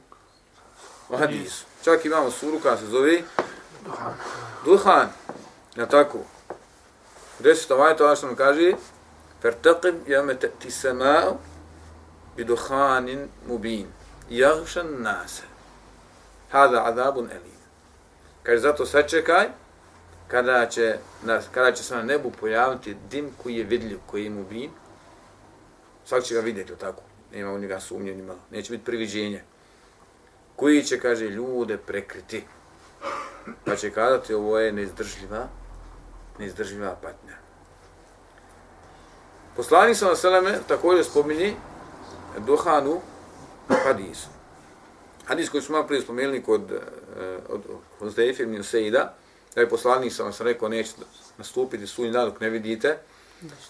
hadisu. 1.17 1.65
Čak 1.83 2.05
imamo 2.05 2.31
suru 2.31 2.59
koja 2.59 2.77
se 2.77 2.85
zove 2.85 3.21
Duhan. 3.85 4.13
Duhan. 4.65 5.09
Ja 5.75 5.85
tako. 5.85 6.17
Deseta 7.39 7.75
vajta 7.75 8.03
Allah 8.03 8.17
što 8.17 8.27
nam 8.27 8.35
kaže 8.35 8.73
Fertaqib 9.41 9.95
jame 10.07 10.35
te'ti 10.35 10.71
sama'u 10.71 11.37
biduhanin 12.37 13.29
mubin 13.47 13.87
jagšan 14.29 15.01
nase 15.01 15.43
hada 16.51 16.85
azabun 16.85 17.29
elim 17.31 17.61
kaže 18.43 18.59
zato 18.59 18.85
sačekaj 18.85 19.47
kada 20.27 20.65
će, 20.65 20.97
na, 21.23 21.41
kada 21.51 21.71
će 21.71 21.83
se 21.83 21.95
na 21.95 22.03
nebu 22.03 22.31
pojaviti 22.31 22.97
dim 23.09 23.31
koji 23.43 23.55
je 23.55 23.63
vidljiv, 23.63 23.99
koji 24.05 24.23
je 24.23 24.29
mubin 24.29 24.71
svak 26.05 26.23
će 26.23 26.35
ga 26.35 26.39
vidjeti, 26.39 26.75
tako 26.75 27.01
nema 27.33 27.51
u 27.51 27.59
njega 27.59 27.79
sumnje 27.79 28.15
ni 28.15 28.21
malo, 28.21 28.39
neće 28.51 28.71
biti 28.71 28.85
priviđenje 28.85 29.43
koji 30.55 30.83
će, 30.83 30.99
kaže, 30.99 31.29
ljude 31.29 31.77
prekriti 31.77 32.43
pa 33.65 33.75
će 33.75 33.91
kazati 33.91 34.33
ovo 34.33 34.59
je 34.59 34.71
neizdržljiva 34.71 35.47
neizdrživa 36.39 36.95
patnja. 37.01 37.35
Poslanik 39.55 39.97
sa 39.97 40.15
Seleme 40.15 40.59
također 40.67 41.05
spominje 41.05 41.53
duhanu 42.37 43.01
hadisu. 43.67 44.27
Hadis 45.25 45.49
koji 45.49 45.63
smo 45.63 45.83
prije 45.87 46.01
spomenuli 46.01 46.43
kod, 46.43 46.71
eh, 46.71 47.37
od, 47.49 47.61
od 47.99 48.19
ibn 48.39 48.63
Sejda, 48.63 49.15
da 49.55 49.61
je 49.61 49.69
poslanik 49.69 50.13
sa 50.13 50.31
sam 50.31 50.47
rekao 50.47 50.69
neće 50.69 50.91
nastupiti 51.37 51.87
sunji 51.87 52.11
dan 52.11 52.29
dok 52.29 52.39
ne 52.39 52.49
vidite 52.49 52.97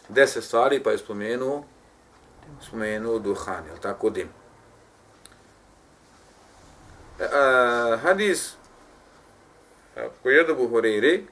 deset 0.10 0.44
stvari, 0.44 0.84
pa 0.84 0.92
je 0.92 0.98
spomenuo 0.98 1.64
spomenuo 2.68 3.20
duhan, 3.20 3.66
jel 3.68 3.78
tako 3.82 4.10
dim. 4.10 4.30
Uh, 7.20 8.00
hadis 8.02 8.54
koji 10.24 10.36
je 10.36 10.44
do 10.44 10.56
Buhuriri, 10.56 11.28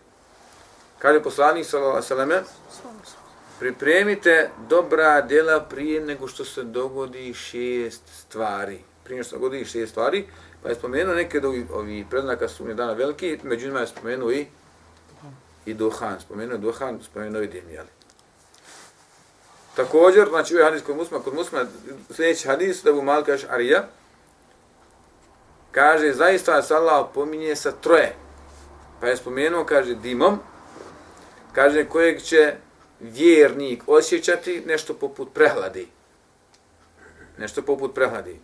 Kaže 1.00 1.24
poslanik 1.24 1.65
sallallahu 1.65 2.13
alejhi 2.13 2.45
Pripremite 3.59 4.50
dobra 4.69 5.21
djela 5.21 5.59
prije 5.62 6.01
nego 6.01 6.27
što 6.27 6.45
se 6.45 6.63
dogodi 6.63 7.33
šest 7.33 8.01
stvari. 8.07 8.79
Prije 9.03 9.15
nego 9.15 9.24
što 9.24 9.29
se 9.29 9.39
dogodi 9.39 9.65
šest 9.65 9.91
stvari, 9.91 10.27
pa 10.63 10.69
je 10.69 10.75
spomenuo 10.75 11.15
neke 11.15 11.38
od 11.38 11.45
ovih 11.71 12.05
predznaka 12.09 12.48
su 12.48 12.65
mi 12.65 12.74
dana 12.74 12.93
veliki, 12.93 13.39
međutim 13.43 13.75
je 13.75 13.88
spomenuo 13.88 14.31
i 14.31 14.48
i 15.65 15.74
duhan, 15.74 16.19
spomenuo 16.19 16.53
je 16.53 16.57
duhan, 16.57 17.00
spomenuo 17.03 17.41
i 17.41 17.48
dim, 17.48 17.69
jeli. 17.69 17.89
Također, 19.79 20.29
znači 20.29 20.55
ovaj 20.55 20.65
hadis 20.65 20.83
kod 20.83 20.95
muslima, 20.95 21.24
kod 21.24 21.33
muslima, 21.33 21.65
sljedeći 22.09 22.48
hadis, 22.48 22.83
da 22.83 22.93
bu 22.93 23.01
mal 23.01 23.24
kaže 23.24 23.48
Arija, 23.50 23.88
kaže, 25.71 26.12
zaista 26.13 26.62
se 26.62 26.75
Allah 26.75 27.07
pominje 27.13 27.55
sa 27.55 27.71
troje. 27.71 28.15
Pa 29.01 29.07
je 29.07 29.17
spomenuo, 29.17 29.65
kaže, 29.65 29.95
dimom, 29.95 30.39
kaže 31.53 31.86
kojeg 31.86 32.21
će 32.21 32.53
vjernik 33.00 33.83
osjećati 33.88 34.63
nešto 34.65 34.93
poput 34.93 35.33
prehladi. 35.33 35.88
Nešto 37.38 37.62
poput 37.62 37.95
prehladi. 37.95 38.39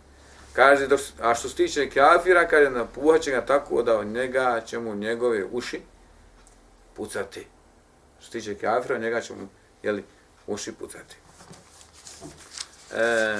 Kaže, 0.52 0.86
dok, 0.86 1.00
a 1.20 1.34
što 1.34 1.48
se 1.48 1.56
tiče 1.56 1.90
kafira, 1.90 2.48
kaže, 2.48 2.70
napuhat 2.70 3.20
će 3.20 3.30
ga 3.30 3.46
tako 3.46 3.82
da 3.82 3.98
od 3.98 4.06
njega 4.06 4.62
će 4.66 4.78
mu 4.78 4.94
njegove 4.94 5.44
uši 5.44 5.80
pucati. 6.94 7.46
Što 8.20 8.26
se 8.26 8.32
tiče 8.32 8.54
kafira, 8.54 8.98
njega 8.98 9.20
će 9.20 9.34
mu 9.34 9.48
jeli, 9.82 10.04
uši 10.46 10.72
pucati. 10.72 11.25
E, 12.96 13.36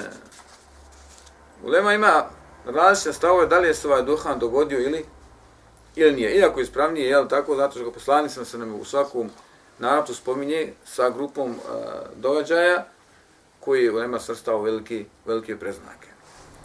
Ulema 1.63 1.93
ima 1.93 2.25
različite 2.65 3.13
stavove 3.13 3.47
da 3.47 3.59
li 3.59 3.67
je 3.67 3.73
se 3.73 3.87
ovaj 3.87 4.03
duhan 4.03 4.39
dogodio 4.39 4.79
ili 4.79 5.05
ili 5.95 6.15
nije. 6.15 6.35
Iako 6.35 6.59
je 6.59 6.63
ispravnije, 6.63 7.07
jel 7.07 7.27
tako, 7.27 7.55
zato 7.55 7.71
što 7.71 7.85
ga 7.85 7.91
poslani 7.91 8.29
sam 8.29 8.45
se 8.45 8.57
nam 8.57 8.75
u 8.75 8.85
svakom 8.85 9.29
naratu 9.79 10.13
spominje 10.13 10.73
sa 10.85 11.09
grupom 11.09 11.51
e, 11.51 11.55
događaja 12.15 12.85
koji 13.59 13.85
je 13.85 13.91
nema 13.91 14.19
srstao 14.19 14.61
veliki, 14.61 15.05
velike 15.25 15.59
preznake. 15.59 16.07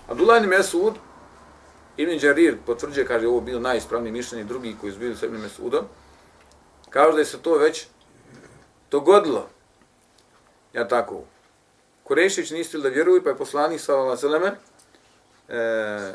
Abdullah 0.09 0.43
ibn 0.43 0.49
Mesud, 0.51 0.95
Ibn 1.97 2.19
Đarir 2.19 2.57
potvrđuje, 2.67 3.07
kaže, 3.07 3.29
ovo 3.29 3.41
bilo 3.41 3.61
najispravnije 3.61 4.13
mišljenje, 4.13 4.45
drugi 4.45 4.77
koji 4.81 4.93
su 4.93 4.99
bili 4.99 5.17
sa 5.17 5.27
Ibn 5.27 5.37
Mesudom, 5.37 5.85
kaže 6.91 7.13
da 7.13 7.19
je 7.19 7.25
se 7.25 7.39
to 7.39 7.59
već 7.59 7.87
dogodilo. 8.91 9.49
Ja 10.73 10.89
tako. 10.89 11.25
Kurešić 12.05 12.51
nisu 12.51 12.79
da 12.79 12.89
vjeruju, 12.89 13.23
pa 13.25 13.31
je 13.31 13.37
poslanik 13.37 13.81
sallallahu 13.81 14.27
alejhi 14.27 14.45
ve 14.45 14.53
e, 15.59 16.15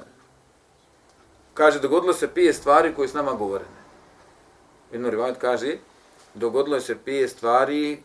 kaže, 1.53 1.79
dogodilo 1.79 2.13
se 2.13 2.27
pije 2.27 2.53
stvari 2.53 2.93
koje 2.95 3.07
s 3.07 3.13
nama 3.13 3.33
govorene. 3.33 3.77
Jedno 4.91 5.09
rivat 5.09 5.37
kaže, 5.37 5.77
dogodilo 6.33 6.79
se 6.79 6.97
pije 7.05 7.27
stvari 7.27 8.03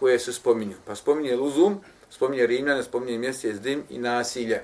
koje 0.00 0.18
se 0.18 0.32
spominju. 0.32 0.76
Pa 0.86 0.94
spominje 0.94 1.36
Luzum, 1.36 1.80
spominje 2.10 2.46
Rimljane, 2.46 2.82
spominje 2.82 3.18
mjesec 3.18 3.56
dim 3.56 3.84
i 3.88 3.98
nasilje. 3.98 4.62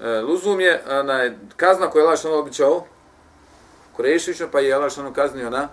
E, 0.00 0.20
Luzum 0.20 0.60
je 0.60 0.82
ona, 0.90 1.30
kazna 1.56 1.90
koju 1.90 2.00
je 2.00 2.06
Allah 2.06 2.18
što 2.18 2.38
običao, 2.38 2.86
Kurešićno, 3.96 4.48
pa 4.52 4.60
je 4.60 4.74
Allah 4.74 4.92
što 4.92 5.12
kaznio 5.12 5.50
na, 5.50 5.68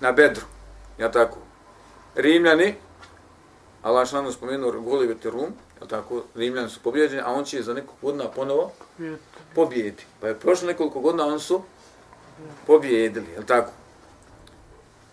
na 0.00 0.12
Bedru. 0.12 0.44
Ja 0.98 1.10
tako. 1.10 1.38
Rimljani, 2.14 2.74
Allah 3.88 4.08
što 4.08 4.18
ono 4.18 4.32
spomenuo 4.32 4.80
Golivet 4.80 5.24
i 5.24 5.30
Rum, 5.30 5.52
ja 5.80 5.86
tako, 5.86 6.22
Rimljani 6.34 6.70
su 6.70 6.80
pobjeđeni, 6.80 7.22
a 7.24 7.32
on 7.32 7.44
će 7.44 7.62
za 7.62 7.74
nekog 7.74 7.94
godina 8.02 8.30
ponovo 8.30 8.72
pobijeti. 9.54 10.06
Pa 10.20 10.28
je 10.28 10.38
prošlo 10.38 10.66
nekoliko 10.66 11.00
godina, 11.00 11.26
on 11.26 11.40
su 11.40 11.62
pobjedili, 12.66 13.30
je 13.30 13.46
tako? 13.46 13.70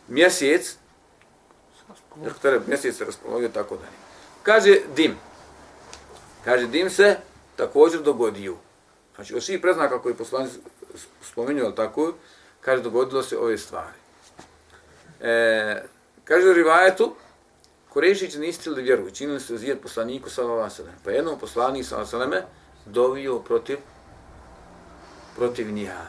Mjesec, 0.08 0.78
jer 2.44 2.62
mjesec 2.68 2.98
se 2.98 3.06
raspolovio 3.06 3.50
tako 3.50 3.76
dalje. 3.76 3.98
Kaže 4.44 4.80
dim. 4.96 5.16
Kaže 6.46 6.68
dim 6.68 6.90
se 6.90 7.18
također 7.56 8.02
dogodio. 8.02 8.56
Znači, 9.16 9.36
od 9.36 9.44
svih 9.44 9.60
preznaka 9.62 10.02
koji 10.02 10.16
poslani 10.16 10.50
spominju, 11.22 11.66
ali 11.66 11.76
tako, 11.76 12.14
kaže 12.62 12.84
dogodilo 12.84 13.24
se 13.24 13.38
ove 13.38 13.58
stvari. 13.58 13.98
E, 15.22 15.84
kaže 16.24 16.50
u 16.50 16.54
rivajetu, 16.54 17.16
Korešić 17.96 18.36
ne 18.36 18.48
istili 18.48 18.82
vjeru, 18.82 19.12
činili 19.12 19.40
se 19.40 19.58
zijet 19.58 19.82
poslaniku 19.82 20.30
sallallahu 20.30 20.72
alejhi 20.80 21.00
Pa 21.04 21.12
jednom 21.12 21.40
poslanik 21.40 21.86
sallallahu 21.86 22.16
alejhi 22.16 22.46
dovio 22.86 23.40
protiv 23.40 23.78
protiv 25.36 25.72
njiha. 25.72 26.06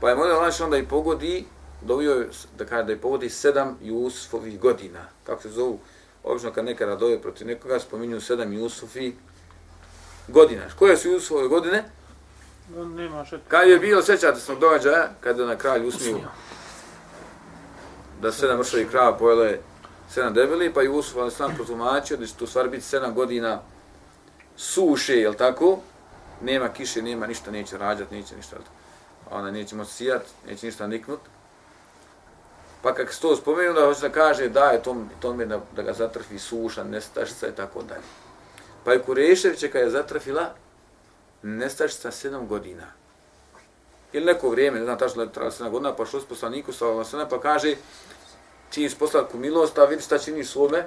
Pa 0.00 0.08
je 0.08 0.16
molio 0.16 0.34
Allah 0.34 0.70
da 0.70 0.76
i 0.76 0.88
pogodi, 0.88 1.44
dovio 1.82 2.26
da 2.58 2.64
kaže 2.64 2.84
da 2.84 2.92
je 2.92 3.00
pogodi 3.00 3.30
sedam 3.30 3.78
Jusufovih 3.82 4.60
godina. 4.60 5.08
Kako 5.24 5.42
se 5.42 5.48
zovu? 5.48 5.78
Obično 6.24 6.52
kad 6.52 6.64
nekada 6.64 6.96
dovio 6.96 7.18
protiv 7.18 7.46
nekoga, 7.46 7.80
spominju 7.80 8.20
sedam 8.20 8.52
Jusufi 8.52 9.12
godina. 10.28 10.62
Koje 10.78 10.96
su 10.96 11.10
Jusufove 11.10 11.48
godine? 11.48 11.84
Nema 12.96 13.24
šet. 13.24 13.40
Kad 13.48 13.68
je 13.68 13.78
bilo, 13.78 14.02
sećate 14.02 14.40
se 14.40 14.54
događaja, 14.54 15.10
kada 15.20 15.46
na 15.46 15.56
kralj 15.56 15.86
usmiju 15.86 16.18
da 18.20 18.32
sedam 18.32 18.58
mršavi 18.58 18.88
krava 18.88 19.16
pojele 19.16 19.58
sedam 20.10 20.34
debeli, 20.34 20.72
pa 20.74 20.82
Jusuf 20.82 21.16
ali 21.16 21.30
sam 21.30 21.54
protumačio 21.54 22.16
da 22.16 22.26
će 22.26 22.34
to 22.34 22.46
stvar 22.46 22.68
biti 22.68 22.84
sedam 22.84 23.14
godina 23.14 23.60
suše, 24.56 25.16
jel 25.16 25.34
tako? 25.34 25.78
Nema 26.40 26.68
kiše, 26.68 27.02
nema 27.02 27.26
ništa, 27.26 27.50
neće 27.50 27.78
rađat, 27.78 28.10
neće 28.10 28.36
ništa. 28.36 28.56
Ona 29.30 29.50
neće 29.50 29.76
moći 29.76 29.92
sijat, 29.92 30.22
neće 30.46 30.66
ništa 30.66 30.86
niknut. 30.86 31.20
Pa 32.82 32.94
kak 32.94 33.14
se 33.14 33.20
to 33.20 33.36
spomenu, 33.36 33.72
da 33.72 33.86
hoće 33.86 34.00
da 34.00 34.08
kaže 34.08 34.48
da 34.48 34.64
je 34.64 34.82
tom, 34.82 35.10
tome 35.20 35.46
da, 35.46 35.60
da 35.76 35.82
ga 35.82 35.92
zatrfi 35.92 36.38
suša, 36.38 36.84
nestašica 36.84 37.48
i 37.48 37.52
tako 37.52 37.82
dalje. 37.82 38.02
Pa 38.84 38.92
je 38.92 39.02
Kureševića 39.02 39.68
kada 39.68 39.84
je 39.84 39.90
zatrfila 39.90 40.54
nestašica 41.42 42.10
sedam 42.10 42.46
godina. 42.46 42.86
Ili 44.12 44.26
neko 44.26 44.48
vrijeme, 44.48 44.78
ne 44.78 44.84
znam 44.84 44.98
tačno 44.98 45.16
da 45.16 45.22
je 45.22 45.32
trajala 45.32 45.52
sedam 45.52 45.72
godina, 45.72 45.96
pa 45.96 46.06
što 46.06 46.20
s 46.20 46.24
poslaniku 46.24 46.72
sa 46.72 46.86
ovom 46.86 47.04
pa 47.30 47.40
kaže 47.40 47.74
ti 48.70 48.82
je 48.82 48.90
poslati 48.98 49.36
milost, 49.36 49.78
a 49.78 49.84
vidi 49.84 50.02
šta 50.02 50.18
čini 50.18 50.44
svome, 50.44 50.86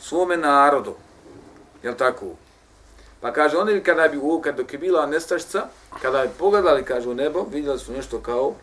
svome 0.00 0.36
narodu. 0.36 0.94
Jel 1.82 1.94
tako? 1.94 2.26
Pa 3.20 3.32
kaže, 3.32 3.56
oni 3.56 3.82
kada 3.82 4.08
bi 4.08 4.18
u 4.18 4.40
kad 4.44 4.56
dok 4.56 4.72
je 4.72 4.78
bila 4.78 5.06
nestašica, 5.06 5.66
kada 6.02 6.22
bi 6.22 6.28
pogledali, 6.38 6.84
kaže, 6.84 7.08
u 7.08 7.14
nebo, 7.14 7.46
vidjeli 7.50 7.78
su 7.78 7.92
nešto 7.92 8.20
kao 8.20 8.54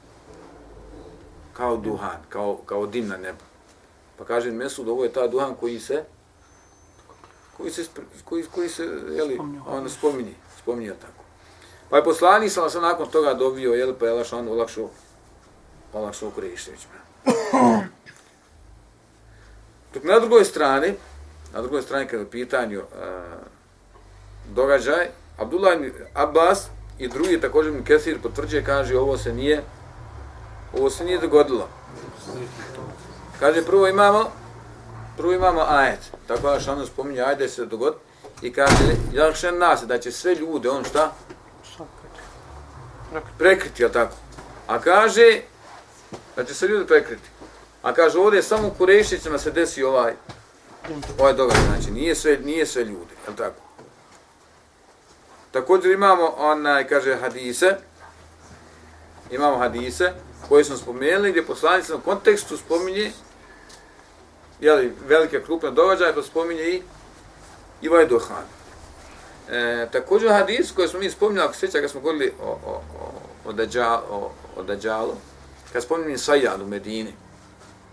kao 1.54 1.78
duhan, 1.78 2.18
kao, 2.30 2.58
kao 2.66 2.86
dim 2.88 3.08
na 3.08 3.18
nebu. 3.18 3.44
Pa 4.18 4.26
kaže, 4.26 4.52
Mesud, 4.52 4.90
ovo 4.90 5.04
je 5.04 5.14
ta 5.14 5.28
duhan 5.28 5.56
koji 5.56 5.80
se 5.80 6.04
koji 7.58 7.72
se, 7.72 7.86
koji, 8.26 8.44
koji 8.44 8.70
se 8.70 8.84
jeli, 9.12 9.40
on 9.68 9.90
spominje, 9.90 10.34
spominje 10.62 10.94
tako. 11.02 11.24
Pa 11.90 11.98
je 11.98 12.04
poslani 12.04 12.50
sam 12.50 12.70
sam 12.70 12.82
nakon 12.82 13.08
toga 13.10 13.34
dobio, 13.34 13.74
jel, 13.74 13.94
pa 14.00 14.06
je 14.06 14.14
Lašan 14.14 14.48
olakšao, 14.48 14.90
olakšao 15.94 16.32
Kuriševićima. 16.32 16.94
Dok 20.02 20.10
na 20.10 20.20
drugoj 20.20 20.46
strani, 20.46 20.94
na 21.54 21.62
drugoj 21.62 21.82
strani 21.82 22.08
kada 22.08 22.22
je 22.22 22.30
pitanju 22.30 22.80
uh, 22.80 22.86
događaj, 24.56 25.08
Abdullah 25.38 25.78
Abbas 26.14 26.68
i 27.00 27.08
drugi 27.08 27.42
također 27.42 27.72
mi 27.72 27.84
Kesir 27.84 28.22
potvrđuje, 28.22 28.64
kaže 28.64 28.98
ovo 28.98 29.18
se 29.18 29.34
nije 29.34 29.64
ovo 30.78 30.90
se 30.90 31.06
nije 31.06 31.18
dogodilo. 31.18 31.68
Kaže 33.40 33.66
prvo 33.66 33.88
imamo 33.88 34.32
prvo 35.18 35.34
imamo 35.34 35.66
ajet. 35.68 36.00
Tako 36.28 36.50
da 36.50 36.60
što 36.60 36.72
ono 36.72 36.86
spominje 36.86 37.22
ajet 37.22 37.40
da 37.40 37.48
se 37.48 37.66
dogod 37.66 37.96
i 38.42 38.54
kaže 38.54 38.96
jakšen 39.14 39.58
nas 39.58 39.82
da 39.82 40.00
će 40.00 40.12
sve 40.12 40.36
ljude 40.36 40.70
on 40.70 40.84
šta 40.84 41.12
prekriti, 43.38 43.84
je 43.84 43.92
tako? 43.92 44.16
A 44.68 44.80
kaže 44.80 45.42
da 46.36 46.44
će 46.44 46.54
se 46.54 46.68
ljudi 46.68 46.88
prekriti. 46.88 47.30
A 47.82 47.94
kaže 47.94 48.20
ovdje 48.20 48.44
samo 48.44 48.68
u 48.68 48.72
Kurešicama 48.78 49.38
se 49.38 49.52
desi 49.52 49.84
ovaj 49.84 50.14
ovaj 51.20 51.34
događaj, 51.34 51.64
znači 51.66 51.92
nije 51.92 52.16
sve, 52.16 52.38
nije 52.38 52.66
sve 52.66 52.84
ljudi, 52.84 53.14
je 53.28 53.36
tako? 53.36 53.62
Također 55.52 55.92
imamo 55.92 56.34
onaj, 56.38 56.88
kaže, 56.88 57.16
hadise, 57.16 57.78
imamo 59.32 59.58
hadise 59.58 60.14
koje 60.50 60.64
smo 60.64 60.78
spomenuli, 60.78 61.32
gdje 61.32 61.46
poslanici 61.46 61.94
u 61.94 62.00
kontekstu 62.00 62.58
spominje 62.58 63.12
jeli, 64.62 64.94
velike 65.08 65.44
krupne 65.44 65.72
događaje, 65.72 66.16
pa 66.16 66.22
spominje 66.22 66.64
i 66.64 66.82
i 67.82 67.90
ovaj 67.90 68.06
duhan. 68.06 68.44
E, 69.50 69.88
također 69.92 70.32
hadis 70.32 70.72
koji 70.72 70.88
smo 70.88 71.00
mi 71.00 71.10
spominjali, 71.10 71.46
ako 71.48 71.56
sjeća, 71.56 71.82
kad 71.82 71.90
smo 71.90 72.02
govorili 72.02 72.34
o, 72.42 72.50
o, 72.66 72.82
o, 73.00 73.12
o, 73.50 73.54
dađa, 73.54 74.02
o, 74.10 74.32
o 74.56 74.64
Dađalu, 74.64 75.14
kad 75.74 75.84
spominjali 75.84 76.18
Sajad 76.18 76.62
u 76.62 76.68
Medini, 76.68 77.14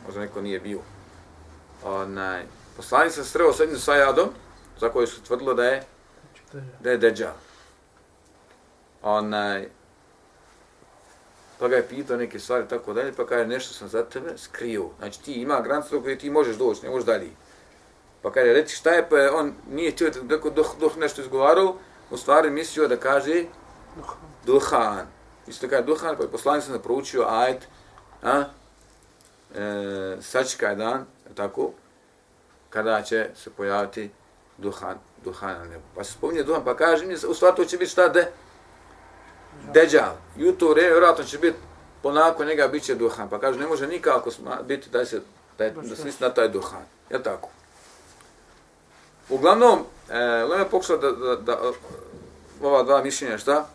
možda 0.08 0.20
neko 0.20 0.40
nije 0.40 0.60
bio, 0.60 0.78
onaj, 1.84 2.42
poslanik 2.76 3.12
se 3.12 3.24
sreo 3.24 3.52
sa 3.52 3.62
jednim 3.62 3.80
Sajadom, 3.80 4.28
za 4.80 4.88
koje 4.88 5.06
su 5.06 5.22
tvrdilo 5.22 5.54
da 5.54 5.64
je 5.64 5.82
da 6.80 6.90
je 6.90 6.98
Dađal. 6.98 7.32
Onaj, 9.02 9.68
pa 11.58 11.68
ga 11.68 11.76
je 11.76 11.88
pitao 11.88 12.16
neke 12.16 12.38
stvari 12.38 12.68
tako 12.68 12.92
dalje, 12.92 13.12
pa 13.12 13.26
kaže 13.26 13.46
nešto 13.46 13.74
sam 13.74 13.88
za 13.88 14.04
tebe 14.04 14.38
skrio. 14.38 14.88
Znači 14.98 15.22
ti 15.22 15.32
ima 15.32 15.60
granicu 15.60 15.96
do 15.96 16.02
koje 16.02 16.18
ti 16.18 16.30
možeš 16.30 16.56
doći, 16.56 16.82
ne 16.82 16.90
možeš 16.90 17.06
dalje. 17.06 17.30
Pa 18.22 18.32
kaže, 18.32 18.52
reci 18.52 18.76
šta 18.76 18.90
je, 18.90 19.08
pa 19.08 19.18
je 19.18 19.30
on 19.30 19.52
nije 19.70 19.92
čuo 19.92 20.10
da 20.10 20.36
dok, 20.36 20.78
dok, 20.80 20.96
nešto 20.96 21.20
izgovarao, 21.20 21.76
u 22.10 22.16
stvari 22.16 22.50
mislio 22.50 22.88
da 22.88 22.96
kaže 22.96 23.44
duhan. 24.46 25.06
Isto 25.46 25.68
kaže 25.68 25.82
duhan, 25.82 26.16
pa 26.16 26.22
je 26.22 26.30
poslanik 26.30 26.64
sam 26.64 26.72
da 26.72 26.78
proučio 26.78 27.26
ajd, 27.28 27.66
a, 28.22 28.44
e, 29.54 30.16
sačekaj 30.20 30.76
dan, 30.76 31.06
tako, 31.34 31.70
kada 32.70 33.02
će 33.02 33.30
se 33.34 33.50
pojaviti 33.50 34.10
duhan, 34.58 34.98
duhan 35.24 35.58
na 35.58 35.64
nebu. 35.64 35.84
Pa 35.94 36.04
se 36.04 36.12
spominje 36.12 36.42
duhan, 36.42 36.64
pa 36.64 36.76
kaže 36.76 37.06
mi, 37.06 37.14
u 37.14 37.34
stvari 37.34 37.56
to 37.56 37.64
će 37.64 37.76
biti 37.76 37.90
šta 37.90 38.08
de? 38.08 38.28
Deđal. 39.72 40.14
I 40.36 40.48
u 40.48 40.52
to 40.52 40.68
vrijeme 40.68 40.90
vjerojatno 40.90 41.24
će 41.24 41.38
biti 41.38 41.58
ponako 42.02 42.44
njega 42.44 42.68
bit 42.68 42.82
će 42.82 42.94
duhan. 42.94 43.28
Pa 43.28 43.40
kaže, 43.40 43.58
ne 43.58 43.66
može 43.66 43.86
nikako 43.86 44.30
biti 44.66 44.90
da 44.90 45.04
se 45.04 45.20
da, 45.58 45.64
je, 45.64 45.70
da 45.70 45.96
se 45.96 46.12
na 46.20 46.30
taj 46.30 46.48
duhan. 46.48 46.82
Je 47.10 47.22
tako? 47.22 47.48
Uglavnom, 49.28 49.84
e, 50.08 50.18
Lema 50.18 50.62
je 50.62 50.70
pokušao 50.70 50.96
da, 50.96 51.12
da, 51.12 51.36
da, 51.36 51.58
ova 52.62 52.82
dva 52.82 53.02
mišljenja 53.02 53.38
šta? 53.38 53.66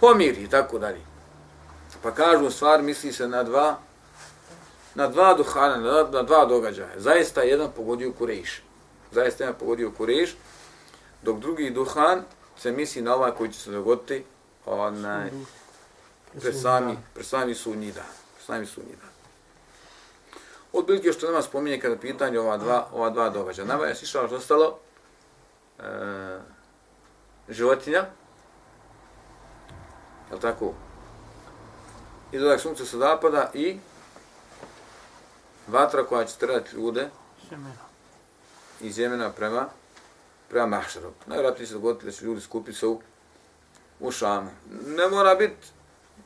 Pomiri, 0.00 0.48
tako 0.48 0.78
dalje. 0.78 1.00
Pa 2.02 2.10
kažu, 2.10 2.50
stvar 2.50 2.82
misli 2.82 3.12
se 3.12 3.28
na 3.28 3.42
dva, 3.42 3.78
na 4.94 5.08
dva 5.08 5.34
duhana, 5.34 5.76
na, 5.76 6.02
na 6.10 6.22
dva 6.22 6.44
događaja. 6.46 7.00
Zaista 7.00 7.42
jedan 7.42 7.70
pogodio 7.76 8.10
u 8.10 8.12
Kureš. 8.12 8.62
Zaista 9.12 9.44
jedan 9.44 9.58
pogodio 9.58 9.88
u 9.88 9.92
Kureš, 9.92 10.36
dok 11.22 11.38
drugi 11.38 11.70
duhan 11.70 12.22
se 12.56 12.72
misli 12.72 13.02
na 13.02 13.14
ovaj 13.14 13.30
koji 13.30 13.52
će 13.52 13.60
se 13.60 13.70
dogoditi 13.70 14.24
onaj, 14.66 15.30
pred 16.40 16.60
sami, 16.60 16.96
pred 17.14 17.26
sami 17.26 17.54
sudnji 17.54 17.92
dan. 17.92 18.04
Pred 18.34 18.46
sami 18.46 18.66
sudnji 18.66 18.96
dan. 19.00 19.10
Od 20.72 20.86
bilike 20.86 21.12
što 21.12 21.26
nama 21.26 21.42
spominje 21.42 21.80
kada 21.80 21.96
pitanje 21.96 22.40
ova 22.40 22.56
dva, 22.56 22.86
ova 22.92 23.10
dva 23.10 23.30
događaja. 23.30 23.68
Nama 23.68 23.84
je 23.84 23.94
sišao 23.94 24.26
što 24.26 24.36
ostalo 24.36 24.78
e, 25.78 25.82
životinja, 27.48 28.06
je 30.32 30.40
tako? 30.40 30.72
Izlazak 32.32 32.60
sunca 32.60 32.84
sa 32.84 32.98
zapada 32.98 33.50
i 33.54 33.78
vatra 35.66 36.04
koja 36.04 36.24
će 36.24 36.38
trati 36.38 36.76
ljude 36.76 37.08
Sjemena. 37.48 37.84
iz 38.80 38.98
Jemena 38.98 39.30
prema, 39.30 39.68
prema 40.48 40.66
Mahšaru. 40.66 41.10
Najvratnije 41.26 41.66
se 41.66 41.74
dogoditi 41.74 42.06
da 42.06 42.12
će 42.12 42.24
ljudi 42.24 42.40
skupiti 42.40 42.78
se 42.78 42.86
u, 42.86 43.00
u 44.00 44.10
Šamu. 44.10 44.50
Ne 44.86 45.08
mora 45.08 45.34
biti, 45.34 45.66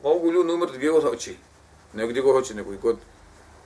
mogu 0.03 0.31
ljudi 0.31 0.53
umrti 0.53 0.77
gdje 0.77 0.89
god 0.89 1.03
hoće. 1.03 1.35
Ne 1.93 2.07
gdje 2.07 2.21
god 2.21 2.35
hoće, 2.35 2.53
nego 2.53 2.73
i 2.73 2.77
god 2.77 2.97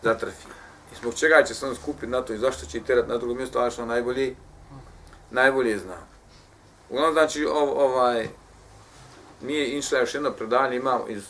zatrfi. 0.01 0.47
I 0.91 0.95
zbog 0.95 1.13
čega 1.13 1.43
će 1.43 1.53
se 1.53 1.67
on 1.67 1.75
skupiti 1.75 2.07
na 2.07 2.21
to 2.21 2.33
i 2.33 2.37
zašto 2.37 2.65
će 2.65 2.77
ih 2.77 2.83
terati 2.83 3.09
na 3.09 3.17
drugo 3.17 3.33
mjesto, 3.33 3.59
ali 3.59 3.71
što 3.71 3.85
najbolji, 3.85 4.35
najbolje 5.31 5.77
zna. 5.77 5.97
Uglavnom, 6.89 7.13
znači, 7.13 7.45
ov, 7.45 7.69
ovaj, 7.79 8.29
nije 9.41 9.75
inšla 9.75 9.99
još 9.99 10.13
jedno 10.13 10.31
predanje 10.31 10.75
imamo 10.75 11.07
iz 11.07 11.23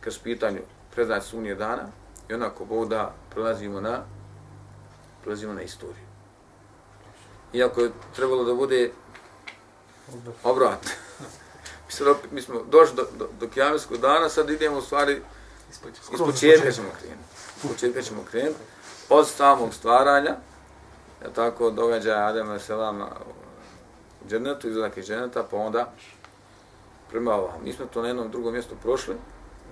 kad 0.00 0.12
su 0.12 0.20
pitanju 0.22 0.60
predanje 0.94 1.20
sunije 1.22 1.54
dana 1.54 1.99
i 2.30 2.34
onako 2.34 2.64
Bog 2.64 2.88
da 2.88 3.14
prelazimo 3.30 3.80
na 3.80 4.02
prelazimo 5.22 5.52
na 5.52 5.62
istoriju. 5.62 6.04
Iako 7.52 7.80
je 7.80 7.90
trebalo 8.16 8.44
da 8.44 8.54
bude 8.54 8.90
obrat. 10.44 10.86
mi, 11.86 11.92
sad 11.92 12.06
opet, 12.06 12.30
mi 12.30 12.42
smo 12.42 12.62
došli 12.70 12.96
do, 12.96 13.06
do, 13.18 13.28
do 13.40 13.48
kijameskog 13.48 13.98
dana, 13.98 14.28
sad 14.28 14.50
idemo 14.50 14.78
u 14.78 14.82
stvari 14.82 15.22
iz 15.70 15.78
početka 16.18 16.72
ćemo 16.72 16.88
krenuti. 17.00 17.24
Iz 17.56 17.70
početka 17.70 18.02
ćemo 18.02 18.24
krenuti. 18.30 18.60
Od 19.08 19.28
samog 19.28 19.74
stvaranja, 19.74 20.36
je 21.24 21.32
tako, 21.34 21.70
događaja 21.70 22.26
Adama 22.26 22.58
Selama 22.58 23.08
u 24.24 24.28
džennetu, 24.28 24.68
izlazak 24.68 24.96
iz 24.96 25.06
dženneta, 25.06 25.46
pa 25.50 25.56
onda 25.56 25.92
prema 27.10 27.34
ovam. 27.34 27.60
Mi 27.64 27.72
smo 27.72 27.86
to 27.86 28.02
na 28.02 28.08
jednom 28.08 28.30
drugom 28.30 28.52
mjestu 28.52 28.74
prošli, 28.82 29.14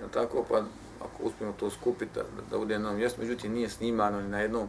je 0.01 0.11
tako, 0.11 0.45
pa 0.49 0.61
ako 1.01 1.23
uspijemo 1.23 1.53
to 1.59 1.69
skupiti 1.69 2.11
da, 2.15 2.23
da 2.51 2.57
bude 2.57 2.73
na 2.73 2.75
jednom 2.75 2.95
mjestu, 2.95 3.21
međutim 3.21 3.53
nije 3.53 3.69
snimano 3.69 4.21
ni 4.21 4.27
na 4.27 4.39
jednom 4.39 4.67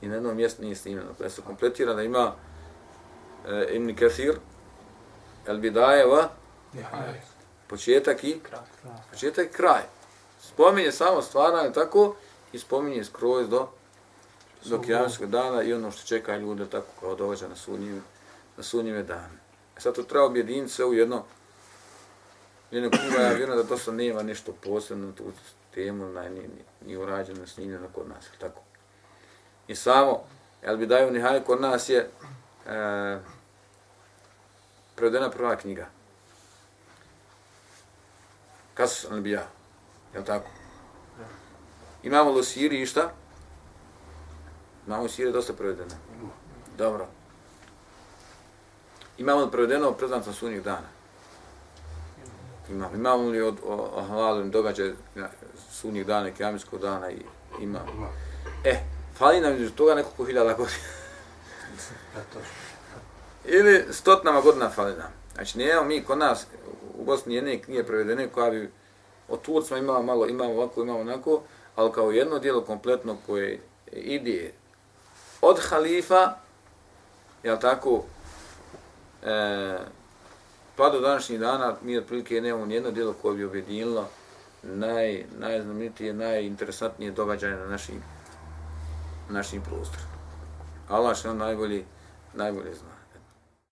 i 0.00 0.08
na 0.08 0.14
jednom 0.14 0.36
mjestu 0.36 0.62
nije 0.62 0.76
snimano. 0.76 1.08
Pa 1.18 1.28
se 1.30 1.42
kompletira 1.42 1.94
da 1.94 2.02
ima 2.02 2.32
e, 3.48 3.66
Ibn 3.72 3.94
Kathir, 3.94 4.38
El 5.46 5.58
Bidaje, 5.58 6.06
va? 6.06 6.28
Početak 7.68 8.24
i 8.24 8.40
početak 9.10 9.46
i 9.46 9.52
kraj. 9.52 9.82
Spominje 10.40 10.92
samo 10.92 11.22
stvaranje 11.22 11.72
tako 11.72 12.14
i 12.52 12.58
spominje 12.58 13.04
skroz 13.04 13.48
do 13.48 13.68
do 14.64 14.80
kijametskog 14.80 15.30
dana 15.30 15.62
i 15.62 15.72
ono 15.72 15.90
što 15.90 16.06
čeka 16.06 16.36
ljude 16.36 16.66
tako 16.66 16.86
kao 17.00 17.14
događa 17.14 17.48
na 17.48 17.56
sudnjim 17.56 18.02
na 18.56 18.62
sudnjime 18.62 19.02
dane. 19.02 19.38
Sad 19.76 19.94
to 19.94 20.02
treba 20.02 20.24
objediniti 20.24 20.72
sve 20.72 20.84
u 20.84 20.94
jedno 20.94 21.24
jedno 22.70 22.90
knjiga, 22.90 23.22
ja 23.22 23.32
vjerujem 23.32 23.62
da 23.62 23.68
to 23.68 23.78
sam 23.78 23.96
nema 23.96 24.22
nešto 24.22 24.52
posebno 24.52 25.12
tu 25.12 25.24
temu, 25.74 26.08
na, 26.08 26.22
ni, 26.22 26.40
ni, 26.40 26.64
ni 26.86 26.96
urađeno, 26.96 27.46
snimljeno 27.46 27.88
kod 27.94 28.08
nas, 28.08 28.24
tako. 28.40 28.60
I 29.68 29.74
samo, 29.74 30.24
jel 30.62 30.76
bi 30.76 30.86
daju 30.86 31.10
nihaj 31.10 31.44
kod 31.44 31.60
nas 31.60 31.88
je 31.88 31.98
e, 31.98 33.18
prevedena 34.94 35.30
prva 35.30 35.56
knjiga. 35.56 35.86
Kas 38.74 39.06
Anbija, 39.10 39.46
jel 40.14 40.24
tako? 40.24 40.50
Imamo 42.02 42.30
li 42.30 42.40
u 42.40 42.44
Siriji 42.44 42.86
šta? 42.86 43.10
Imamo 44.86 45.02
u 45.02 45.08
Siriji 45.08 45.32
dosta 45.32 45.52
prevedene. 45.52 45.94
Dobro. 46.78 47.06
Imamo 49.18 49.44
li 49.44 49.50
prevedeno 49.50 49.92
preznatno 49.92 50.32
sunnih 50.32 50.62
dana? 50.62 50.97
Imamo. 52.70 52.94
Imamo 52.94 53.28
li 53.28 53.40
od 53.40 53.56
halalom 54.08 54.50
događaja 54.50 54.92
sunnih 55.70 56.06
dana 56.06 56.28
i 56.28 56.32
kjamijskog 56.32 56.80
dana? 56.80 57.10
I, 57.10 57.22
imamo. 57.60 58.12
E, 58.64 58.76
fali 59.18 59.40
nam 59.40 59.54
između 59.54 59.74
toga 59.74 59.94
nekoliko 59.94 60.24
hiljada 60.24 60.54
godina. 60.54 60.78
Ili 63.44 63.84
stotnama 63.90 64.40
godina 64.40 64.70
fali 64.70 64.96
nam. 64.96 65.12
Znači, 65.34 65.58
nije 65.58 65.84
mi 65.84 66.04
kod 66.04 66.18
nas 66.18 66.46
u 66.98 67.04
Bosni 67.04 67.34
jedne 67.34 67.62
knjige 67.62 67.84
prevedene 67.84 68.28
koja 68.28 68.50
bi 68.50 68.70
od 69.28 69.42
Turcima 69.42 69.78
imamo 69.78 70.02
malo, 70.02 70.26
imamo 70.26 70.52
ovako, 70.52 70.82
imamo 70.82 71.00
onako, 71.00 71.42
ali 71.76 71.92
kao 71.92 72.10
jedno 72.10 72.38
dijelo 72.38 72.60
kompletno 72.60 73.16
koje 73.26 73.60
ide 73.92 74.52
od 75.40 75.58
halifa, 75.60 76.34
jel 77.42 77.58
tako, 77.60 78.02
e, 79.24 79.78
pa 80.78 80.90
do 80.90 81.00
današnjih 81.00 81.40
dana 81.40 81.76
mi 81.82 81.98
otprilike 81.98 82.40
nemamo 82.40 82.66
nijedno 82.66 82.90
djelo 82.90 83.12
koje 83.12 83.36
bi 83.36 83.44
objedinilo 83.44 84.08
naj, 84.62 85.24
najznamenitije, 85.38 86.12
najinteresantnije 86.12 87.10
događaje 87.10 87.56
na 87.56 87.66
našim, 87.66 88.02
našim 89.28 89.62
prostorima. 89.62 90.08
Allah 90.88 91.16
što 91.16 91.34
najbolji, 91.34 91.84
najbolje 92.34 92.74
zna. 92.74 92.97